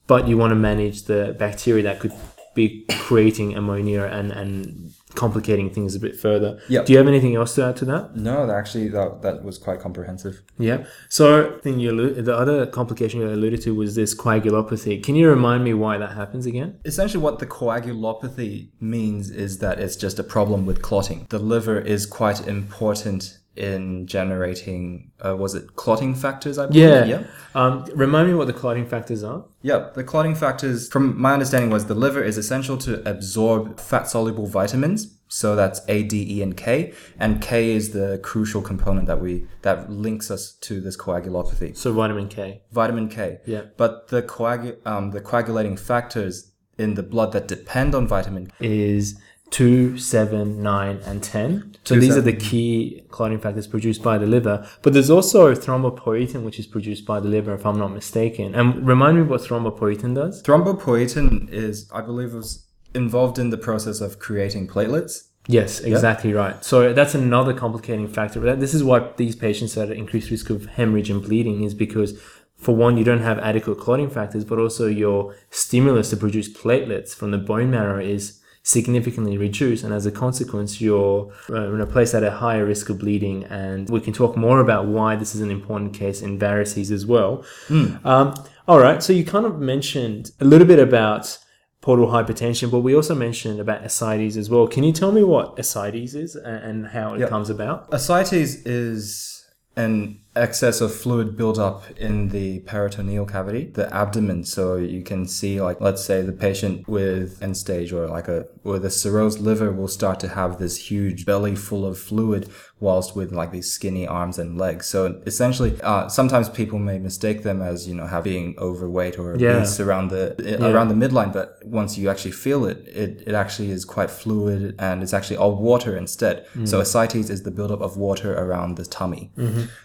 But 0.08 0.28
you 0.30 0.38
want 0.38 0.52
to 0.52 0.56
manage 0.56 1.04
the 1.04 1.36
bacteria 1.38 1.84
that 1.84 2.00
could 2.00 2.14
be 2.56 2.86
creating 3.08 3.56
ammonia 3.56 4.04
and 4.18 4.32
and 4.32 4.92
complicating 5.24 5.70
things 5.76 5.92
a 5.96 6.00
bit 6.08 6.16
further 6.26 6.52
Yep. 6.70 6.86
do 6.86 6.94
you 6.94 6.98
have 7.02 7.08
anything 7.08 7.36
else 7.36 7.52
to 7.56 7.62
add 7.68 7.76
to 7.82 7.86
that 7.86 8.04
No, 8.16 8.36
actually, 8.60 8.88
that 8.98 9.10
that 9.26 9.38
was 9.48 9.56
quite 9.66 9.80
comprehensive. 9.88 10.36
yeah. 10.68 10.78
So, 11.10 11.26
thing 11.64 11.76
you 11.84 11.90
allu- 11.94 12.16
the 12.30 12.36
other 12.44 12.58
complication 12.80 13.16
you 13.22 13.28
alluded 13.38 13.62
to 13.68 13.72
was 13.82 13.90
this 13.96 14.12
coagulopathy. 14.24 14.96
Can 15.08 15.16
you 15.20 15.28
remind 15.38 15.62
me 15.64 15.74
why 15.84 15.94
that 16.04 16.12
happens 16.22 16.46
again? 16.46 16.70
Essentially, 16.92 17.22
what 17.28 17.36
the 17.40 17.48
coagulopathy 17.48 18.70
means 18.80 19.30
is 19.30 19.58
that 19.60 19.80
it's 19.80 19.96
just 19.96 20.20
a 20.20 20.24
problem 20.24 20.66
with 20.66 20.82
clotting. 20.82 21.26
The 21.30 21.40
liver 21.40 21.80
is 21.80 22.06
quite 22.06 22.48
important 22.48 23.37
in 23.58 24.08
generating, 24.08 25.12
uh, 25.26 25.36
was 25.36 25.56
it 25.56 25.76
clotting 25.76 26.16
factors? 26.16 26.58
I 26.58 26.68
believe. 26.68 26.84
Yeah. 26.84 27.06
Yeah. 27.06 27.24
Um, 27.56 27.86
remind 27.96 28.28
me 28.30 28.34
what 28.36 28.48
the 28.48 28.54
clotting 28.54 28.86
factors 28.86 29.24
are. 29.24 29.46
Yeah, 29.62 29.90
the 29.96 30.04
clotting 30.04 30.36
factors, 30.36 30.88
from 30.88 31.20
my 31.20 31.34
understanding, 31.34 31.70
was 31.70 31.86
the 31.86 31.96
liver 31.96 32.24
is 32.24 32.38
essential 32.38 32.78
to 32.80 33.08
absorb 33.10 33.80
fat 33.80 34.08
soluble 34.08 34.46
vitamins. 34.46 35.14
So 35.30 35.56
that's 35.58 35.82
A, 35.90 36.04
D, 36.04 36.38
E, 36.38 36.42
and 36.42 36.56
K, 36.56 36.94
and 37.20 37.42
K 37.42 37.72
is 37.72 37.92
the 37.92 38.20
crucial 38.24 38.62
component 38.62 39.08
that 39.08 39.20
we 39.20 39.46
that 39.62 39.92
links 39.92 40.32
us 40.32 40.54
to 40.62 40.80
this 40.80 40.96
coagulopathy. 40.96 41.76
So 41.76 41.92
vitamin 41.92 42.30
K. 42.30 42.62
Vitamin 42.72 43.10
K. 43.10 43.40
Yeah. 43.46 43.64
But 43.76 44.08
the 44.08 44.22
coagu- 44.22 44.78
um, 44.86 45.12
the 45.12 45.20
coagulating 45.20 45.76
factors 45.78 46.52
in 46.78 46.94
the 46.94 47.04
blood 47.04 47.32
that 47.34 47.48
depend 47.48 47.96
on 47.96 48.08
vitamin 48.08 48.52
Is 48.60 49.20
two, 49.50 49.98
seven, 49.98 50.62
nine, 50.62 50.98
and 51.06 51.24
ten. 51.24 51.76
So 51.84 51.96
Two, 51.96 52.02
these 52.02 52.18
are 52.18 52.22
the 52.22 52.34
key 52.34 53.04
clotting 53.10 53.40
factors 53.40 53.68
produced 53.68 54.04
by 54.04 54.18
the 54.18 54.26
liver. 54.26 54.68
But 54.82 54.94
there's 54.94 55.10
also 55.10 55.54
thrombopoietin, 55.54 56.44
which 56.44 56.60
is 56.60 56.68
produced 56.68 57.06
by 57.06 57.20
the 57.20 57.28
liver, 57.28 57.54
if 57.54 57.66
I'm 57.66 57.80
not 57.80 57.94
mistaken. 57.94 58.56
And 58.56 58.86
remind 58.86 59.18
me 59.18 59.24
what 59.24 59.42
thrombopoietin 59.42 60.16
does. 60.16 60.44
Thrombopoietin 60.44 61.50
is, 61.50 61.90
I 61.94 62.02
believe, 62.02 62.34
was 62.34 62.66
involved 62.94 63.40
in 63.40 63.50
the 63.50 63.58
process 63.58 64.02
of 64.02 64.20
creating 64.20 64.68
platelets. 64.68 65.30
Yes, 65.50 65.80
exactly 65.80 66.34
right. 66.34 66.64
So 66.64 66.92
that's 66.92 67.16
another 67.16 67.54
complicating 67.54 68.10
factor. 68.10 68.56
This 68.58 68.74
is 68.74 68.84
why 68.84 69.12
these 69.16 69.36
patients 69.36 69.78
are 69.78 69.84
at 69.84 69.92
increased 69.92 70.30
risk 70.30 70.50
of 70.50 70.66
hemorrhage 70.66 71.10
and 71.10 71.22
bleeding 71.22 71.64
is 71.64 71.74
because 71.74 72.20
for 72.58 72.76
one, 72.76 72.98
you 72.98 73.04
don't 73.04 73.22
have 73.22 73.40
adequate 73.40 73.80
clotting 73.80 74.10
factors, 74.10 74.44
but 74.44 74.60
also 74.60 74.88
your 74.88 75.36
stimulus 75.52 76.10
to 76.10 76.18
produce 76.18 76.50
platelets 76.52 77.16
from 77.16 77.32
the 77.32 77.38
bone 77.38 77.72
marrow 77.72 78.00
is 78.00 78.42
significantly 78.68 79.38
reduced. 79.38 79.84
And 79.86 79.94
as 79.94 80.06
a 80.06 80.12
consequence, 80.12 80.82
you're 80.82 81.32
uh, 81.50 81.74
in 81.74 81.80
a 81.80 81.86
place 81.88 82.14
at 82.14 82.22
a 82.24 82.32
higher 82.32 82.66
risk 82.66 82.90
of 82.90 83.00
bleeding. 83.00 83.46
And 83.46 83.90
we 83.90 84.02
can 84.02 84.12
talk 84.14 84.36
more 84.36 84.60
about 84.60 84.88
why 84.88 85.16
this 85.16 85.34
is 85.34 85.42
an 85.42 85.50
important 85.50 85.94
case 85.94 86.22
in 86.22 86.38
varices 86.38 86.92
as 86.92 87.06
well. 87.06 87.46
Um, 87.70 88.34
all 88.68 88.80
right. 88.80 89.02
So 89.02 89.14
you 89.14 89.24
kind 89.24 89.46
of 89.46 89.60
mentioned 89.60 90.32
a 90.42 90.46
little 90.46 90.68
bit 90.68 90.80
about 90.80 91.38
portal 91.80 92.08
hypertension, 92.08 92.70
but 92.70 92.80
we 92.82 92.94
also 92.94 93.16
mentioned 93.16 93.62
about 93.62 93.84
ascites 93.86 94.36
as 94.36 94.50
well. 94.50 94.68
Can 94.68 94.84
you 94.84 94.92
tell 94.92 95.14
me 95.14 95.24
what 95.24 95.58
ascites 95.58 96.14
is 96.14 96.36
and 96.36 96.88
how 96.88 97.14
it 97.14 97.20
Yep. 97.22 97.30
comes 97.30 97.50
about? 97.50 97.90
Ascites 97.94 98.34
is 98.34 99.46
an 99.78 100.20
excess 100.42 100.82
of 100.82 100.94
fluid 100.94 101.36
buildup 101.36 101.90
in 101.98 102.30
the 102.30 102.60
peritoneal 102.60 103.26
cavity, 103.26 103.66
the 103.66 103.94
abdomen. 103.94 104.44
So 104.44 104.76
you 104.76 105.04
can 105.04 105.26
see, 105.26 105.62
like, 105.62 105.82
let's 105.82 106.04
say 106.04 106.22
the 106.22 106.32
patient 106.32 106.88
with 106.88 107.42
end 107.42 107.58
stage 107.58 107.92
or 107.92 108.08
like 108.08 108.28
a 108.28 108.48
with 108.64 108.86
a 108.86 108.90
cirrhosis 108.90 109.42
liver 109.42 109.72
will 109.72 109.88
start 109.88 110.20
to 110.22 110.30
have 110.30 110.60
this 110.60 110.90
huge 110.90 111.26
belly 111.26 111.56
full 111.56 111.86
of 111.86 111.98
fluid, 111.98 112.50
whilst 112.80 113.16
with 113.16 113.32
like 113.32 113.52
these 113.52 113.72
skinny 113.72 114.06
arms 114.06 114.38
and 114.38 114.56
legs. 114.58 114.86
So 114.86 115.20
essentially, 115.26 115.80
uh, 115.82 116.08
sometimes 116.10 116.48
people 116.48 116.78
may 116.78 117.00
mistake 117.00 117.42
them 117.42 117.60
as 117.62 117.88
you 117.88 117.96
know 117.96 118.06
have 118.06 118.24
being 118.24 118.56
overweight 118.60 119.18
or 119.18 119.36
Yeah. 119.36 119.58
obese 119.58 119.80
around 119.80 120.10
the 120.10 120.36
around 120.64 120.90
the 120.90 120.96
midline. 121.08 121.34
But 121.34 121.48
once 121.66 121.98
you 121.98 122.10
actually 122.10 122.32
feel 122.46 122.66
it, 122.66 122.78
it 122.88 123.24
it 123.26 123.34
actually 123.34 123.72
is 123.72 123.84
quite 123.84 124.12
fluid 124.12 124.76
and 124.78 125.02
it's 125.04 125.14
actually 125.14 125.38
all 125.38 125.56
water 125.56 125.98
instead. 125.98 126.46
So 126.66 126.80
ascites 126.80 127.30
is 127.30 127.42
the 127.44 127.52
buildup 127.52 127.82
of 127.82 127.98
water 127.98 128.32
around 128.38 128.78
the 128.78 128.86
tummy. 128.86 129.32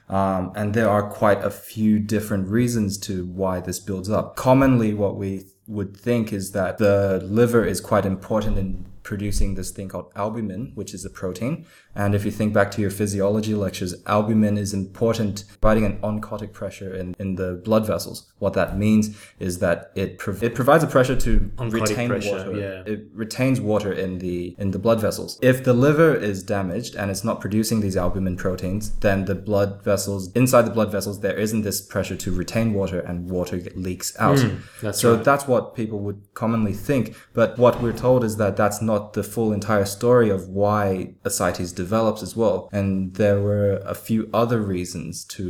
Um, 0.09 0.53
and 0.55 0.75
there 0.75 0.89
are 0.91 1.03
quite 1.23 1.43
a 1.43 1.51
few 1.51 1.99
different 1.99 2.49
reasons 2.49 2.99
to 3.09 3.25
why 3.27 3.61
this 3.61 3.79
builds 3.81 4.11
up. 4.11 4.37
Commonly, 4.37 4.93
what 4.93 5.17
we 5.17 5.47
would 5.67 5.97
think 5.97 6.33
is 6.33 6.51
that 6.53 6.77
the 6.79 7.21
liver 7.25 7.65
is 7.65 7.81
quite 7.81 8.05
important 8.05 8.59
in 8.59 8.85
producing 9.05 9.55
this 9.55 9.71
thing 9.71 9.89
called 9.89 10.07
albumin, 10.15 10.73
which 10.75 10.93
is 10.95 11.05
a 11.05 11.11
protein. 11.11 11.65
And 11.95 12.15
if 12.15 12.25
you 12.25 12.31
think 12.31 12.53
back 12.53 12.71
to 12.73 12.81
your 12.81 12.91
physiology 12.91 13.55
lectures, 13.55 13.95
albumin 14.07 14.57
is 14.57 14.73
important 14.73 15.45
providing 15.61 15.85
an 15.85 15.99
oncotic 16.01 16.53
pressure 16.53 16.95
in, 16.95 17.15
in 17.19 17.37
the 17.37 17.55
blood 17.65 17.87
vessels. 17.87 18.33
What 18.39 18.55
that 18.55 18.79
means 18.79 19.17
is 19.39 19.59
that 19.59 19.93
it 19.95 20.19
prov- 20.19 20.43
it 20.43 20.55
provides 20.55 20.85
a 20.85 20.87
pressure 20.87 21.17
to 21.17 21.41
Oncotic 21.57 21.73
retain 21.73 22.09
pressure, 22.09 22.37
water. 22.37 22.53
yeah. 22.59 22.93
It 22.93 23.07
retains 23.13 23.61
water 23.61 23.93
in 23.93 24.19
the 24.19 24.55
in 24.59 24.71
the 24.71 24.79
blood 24.79 25.01
vessels. 25.01 25.39
If 25.43 25.65
the 25.65 25.73
liver 25.75 26.15
is 26.15 26.43
damaged 26.43 26.95
and 26.97 27.11
it's 27.11 27.25
not 27.25 27.41
producing 27.41 27.81
these 27.81 27.97
albumin 27.97 28.37
proteins, 28.37 28.93
then 29.01 29.27
the 29.27 29.35
blood 29.35 29.83
vessels 29.83 30.33
inside 30.33 30.63
the 30.63 30.71
blood 30.71 30.91
vessels 30.91 31.21
there 31.21 31.39
isn't 31.39 31.63
this 31.63 31.81
pressure 31.81 32.17
to 32.17 32.33
retain 32.33 32.73
water 32.75 33.01
and 33.01 33.31
water 33.31 33.61
leaks 33.75 34.17
out. 34.19 34.39
Hmm, 34.41 34.57
that's 34.81 35.01
so 35.01 35.15
right. 35.15 35.25
that's 35.25 35.47
what 35.47 35.75
people 35.75 36.01
would 36.01 36.23
commonly 36.35 36.73
think. 36.73 37.15
But 37.35 37.59
what 37.59 37.83
we're 37.83 37.93
told 37.93 38.25
is 38.25 38.37
that 38.37 38.57
that's 38.57 38.81
not 38.83 39.13
the 39.13 39.23
full 39.23 39.53
entire 39.53 39.85
story 39.85 40.31
of 40.31 40.49
why 40.49 41.15
ascites 41.25 41.73
develops 41.85 42.23
as 42.23 42.33
well. 42.41 42.69
And 42.73 43.15
there 43.23 43.41
were 43.49 43.71
a 43.95 43.95
few 43.95 44.21
other 44.43 44.61
reasons 44.75 45.25
to 45.37 45.47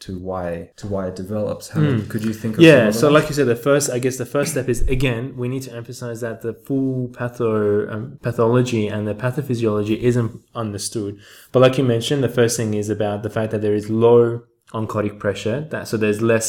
to 0.00 0.18
why 0.18 0.70
to 0.76 0.86
why 0.92 1.08
it 1.08 1.16
develops. 1.16 1.68
How, 1.68 1.80
Could 2.08 2.24
you 2.24 2.32
think 2.32 2.56
of. 2.56 2.62
Yeah, 2.62 2.90
so 2.90 3.10
like 3.10 3.28
you 3.28 3.34
said, 3.34 3.46
the 3.46 3.62
first, 3.68 3.90
I 3.90 3.98
guess, 3.98 4.16
the 4.16 4.30
first 4.36 4.52
step 4.52 4.68
is 4.68 4.80
again, 4.82 5.36
we 5.36 5.46
need 5.48 5.62
to 5.68 5.72
emphasize 5.80 6.20
that 6.22 6.40
the 6.40 6.54
full 6.54 7.08
patho 7.08 7.92
um, 7.92 8.18
pathology 8.22 8.88
and 8.88 9.06
the 9.06 9.14
pathophysiology 9.14 9.96
isn't 10.10 10.30
understood. 10.54 11.12
But 11.52 11.60
like 11.60 11.76
you 11.78 11.84
mentioned, 11.84 12.22
the 12.24 12.34
first 12.40 12.56
thing 12.56 12.74
is 12.74 12.88
about 12.88 13.22
the 13.22 13.30
fact 13.30 13.50
that 13.52 13.60
there 13.60 13.74
is 13.74 13.90
low 13.90 14.42
oncotic 14.72 15.18
pressure. 15.18 15.58
That 15.70 15.86
so 15.88 15.96
there's 15.96 16.22
less 16.22 16.48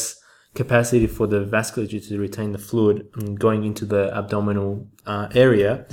capacity 0.54 1.06
for 1.06 1.26
the 1.26 1.44
vasculature 1.44 2.06
to 2.08 2.18
retain 2.18 2.52
the 2.52 2.58
fluid 2.68 3.08
um, 3.18 3.34
going 3.36 3.64
into 3.64 3.84
the 3.84 4.10
abdominal 4.14 4.86
uh, 5.06 5.28
area. 5.34 5.86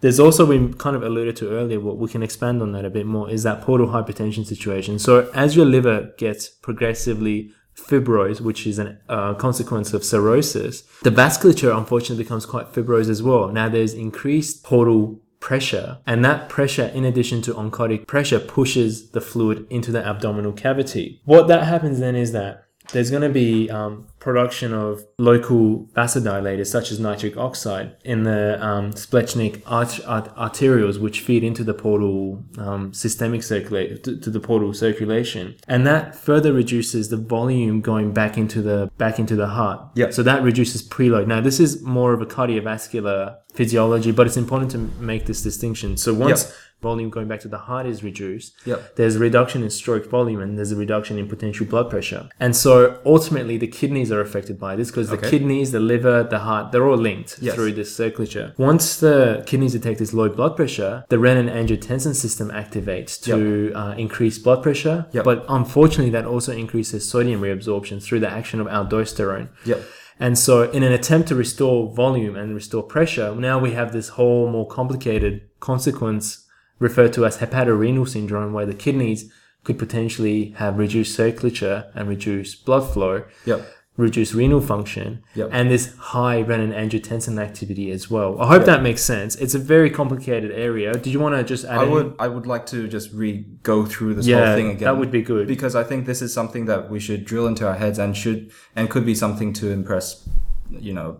There's 0.00 0.20
also 0.20 0.46
we 0.46 0.72
kind 0.74 0.96
of 0.96 1.02
alluded 1.02 1.36
to 1.36 1.50
earlier. 1.50 1.80
What 1.80 1.98
we 1.98 2.08
can 2.08 2.22
expand 2.22 2.62
on 2.62 2.72
that 2.72 2.84
a 2.84 2.90
bit 2.90 3.06
more 3.06 3.30
is 3.30 3.42
that 3.42 3.62
portal 3.62 3.88
hypertension 3.88 4.46
situation. 4.46 4.98
So 4.98 5.30
as 5.34 5.56
your 5.56 5.66
liver 5.66 6.12
gets 6.16 6.48
progressively 6.48 7.52
fibrose, 7.76 8.40
which 8.40 8.66
is 8.66 8.78
a 8.78 8.98
uh, 9.08 9.34
consequence 9.34 9.92
of 9.92 10.04
cirrhosis, 10.04 10.82
the 11.02 11.10
vasculature 11.10 11.76
unfortunately 11.76 12.24
becomes 12.24 12.46
quite 12.46 12.72
fibrose 12.72 13.08
as 13.08 13.22
well. 13.22 13.48
Now 13.48 13.68
there's 13.68 13.94
increased 13.94 14.64
portal 14.64 15.20
pressure, 15.40 15.98
and 16.06 16.24
that 16.24 16.48
pressure, 16.48 16.86
in 16.94 17.04
addition 17.04 17.40
to 17.42 17.54
oncotic 17.54 18.06
pressure, 18.06 18.38
pushes 18.38 19.10
the 19.10 19.20
fluid 19.20 19.66
into 19.70 19.90
the 19.90 20.06
abdominal 20.06 20.52
cavity. 20.52 21.20
What 21.24 21.48
that 21.48 21.64
happens 21.64 21.98
then 21.98 22.14
is 22.14 22.32
that 22.32 22.66
there's 22.92 23.10
going 23.10 23.22
to 23.22 23.28
be 23.28 23.70
um, 23.70 24.06
production 24.18 24.72
of 24.72 25.04
local 25.18 25.86
vasodilators 25.94 26.66
such 26.66 26.90
as 26.90 27.00
nitric 27.00 27.36
oxide 27.36 27.96
in 28.04 28.24
the 28.24 28.62
um, 28.64 28.92
splenic 28.92 29.62
art- 29.66 30.00
art- 30.06 30.34
arterioles, 30.36 31.00
which 31.00 31.20
feed 31.20 31.42
into 31.44 31.64
the 31.64 31.74
portal 31.74 32.44
um, 32.58 32.92
systemic 32.92 33.42
circulate 33.42 34.04
to, 34.04 34.16
to, 34.18 34.30
the 34.30 34.40
portal 34.40 34.72
circulation, 34.74 35.56
and 35.68 35.86
that 35.86 36.14
further 36.14 36.52
reduces 36.52 37.08
the 37.08 37.16
volume 37.16 37.80
going 37.80 38.12
back 38.12 38.36
into 38.36 38.62
the 38.62 38.90
back 38.98 39.18
into 39.18 39.36
the 39.36 39.48
heart. 39.48 39.80
Yeah. 39.94 40.10
So 40.10 40.22
that 40.22 40.42
reduces 40.42 40.86
preload. 40.86 41.26
Now 41.26 41.40
this 41.40 41.60
is 41.60 41.82
more 41.82 42.12
of 42.12 42.20
a 42.20 42.26
cardiovascular 42.26 43.36
physiology, 43.52 44.12
but 44.12 44.26
it's 44.26 44.36
important 44.36 44.70
to 44.72 44.78
make 45.02 45.26
this 45.26 45.42
distinction. 45.42 45.96
So 45.96 46.14
once 46.14 46.44
Yep. 46.44 46.54
Volume 46.80 47.10
going 47.10 47.28
back 47.28 47.40
to 47.40 47.48
the 47.48 47.58
heart 47.58 47.86
is 47.86 48.02
reduced, 48.02 48.54
Yep. 48.64 48.96
there's 48.96 49.16
a 49.16 49.18
reduction 49.18 49.62
in 49.62 49.70
stroke 49.70 50.06
volume 50.08 50.40
and 50.40 50.56
there's 50.56 50.72
a 50.72 50.76
reduction 50.76 51.18
in 51.18 51.28
potential 51.28 51.66
blood 51.66 51.90
pressure. 51.90 52.28
And 52.38 52.56
so 52.56 52.98
ultimately 53.04 53.56
the 53.58 53.66
kidneys 53.66 54.10
are 54.10 54.20
affected 54.20 54.58
by 54.58 54.76
this 54.76 54.90
because 54.90 55.08
the 55.10 55.16
Okay. 55.16 55.30
kidneys, 55.30 55.72
the 55.72 55.80
liver, 55.80 56.22
the 56.28 56.40
heart, 56.40 56.72
they're 56.72 56.86
all 56.86 56.96
linked 56.96 57.36
Yes. 57.40 57.54
through 57.54 57.72
this 57.72 57.94
circulature. 57.94 58.52
Once 58.58 58.96
the 58.98 59.42
kidneys 59.46 59.72
detect 59.72 59.98
this 59.98 60.12
low 60.14 60.28
blood 60.28 60.56
pressure, 60.56 61.04
the 61.08 61.16
renin-angiotensin 61.16 62.14
system 62.14 62.50
activates 62.50 63.20
to 63.22 63.72
uh, 63.74 63.94
increase 63.96 64.38
blood 64.38 64.62
pressure. 64.62 65.06
Yep. 65.12 65.24
But 65.24 65.44
unfortunately 65.48 66.10
that 66.12 66.24
also 66.24 66.52
increases 66.52 67.08
sodium 67.08 67.40
reabsorption 67.42 68.02
through 68.02 68.20
the 68.20 68.30
action 68.30 68.60
of 68.60 68.66
aldosterone. 68.66 69.48
Yep. 69.64 69.82
And 70.22 70.38
so, 70.38 70.70
in 70.70 70.82
an 70.82 70.92
attempt 70.92 71.28
to 71.28 71.34
restore 71.34 71.94
volume 71.94 72.36
and 72.36 72.54
restore 72.54 72.82
pressure, 72.82 73.34
now 73.34 73.58
we 73.58 73.70
have 73.72 73.92
this 73.94 74.08
whole 74.10 74.50
more 74.50 74.66
complicated 74.66 75.40
consequence 75.60 76.46
referred 76.80 77.12
to 77.12 77.24
as 77.24 77.38
hepatorenal 77.38 78.08
syndrome, 78.08 78.52
where 78.52 78.66
the 78.66 78.74
kidneys 78.74 79.30
could 79.62 79.78
potentially 79.78 80.54
have 80.56 80.78
reduced 80.78 81.14
circulature 81.14 81.84
and 81.94 82.08
reduced 82.08 82.64
blood 82.64 82.80
flow, 82.92 83.22
Yep. 83.44 83.60
reduced 83.98 84.32
renal 84.32 84.62
function, 84.62 85.18
Yep. 85.34 85.50
and 85.52 85.70
this 85.70 85.94
high 85.98 86.42
renin 86.42 86.72
angiotensin 86.74 87.38
activity 87.38 87.90
as 87.90 88.10
well. 88.10 88.40
I 88.40 88.46
hope 88.48 88.64
that 88.64 88.82
makes 88.82 89.02
sense. 89.02 89.34
It's 89.36 89.54
a 89.54 89.58
very 89.58 89.90
complicated 89.90 90.50
area. 90.52 90.94
Did 90.94 91.08
you 91.12 91.20
want 91.20 91.34
to 91.34 91.44
just 91.44 91.66
add? 91.66 91.80
I 91.80 91.84
would 91.84 92.14
I 92.18 92.28
would 92.28 92.46
like 92.46 92.64
to 92.66 92.88
just 92.88 93.12
re 93.12 93.44
go 93.62 93.84
through 93.84 94.14
this 94.14 94.26
Yeah, 94.26 94.46
whole 94.46 94.56
thing 94.56 94.68
again. 94.70 94.84
that 94.86 94.96
would 94.98 95.10
be 95.10 95.20
good. 95.20 95.46
because 95.46 95.74
I 95.76 95.84
think 95.84 96.06
this 96.06 96.22
is 96.22 96.32
something 96.32 96.64
that 96.64 96.90
we 96.90 96.98
should 96.98 97.26
drill 97.26 97.46
into 97.46 97.66
our 97.68 97.74
heads 97.74 97.98
and 97.98 98.16
should 98.16 98.50
and 98.74 98.88
could 98.88 99.04
be 99.04 99.14
something 99.14 99.52
to 99.60 99.70
impress, 99.70 100.26
you 100.70 100.94
know, 100.94 101.18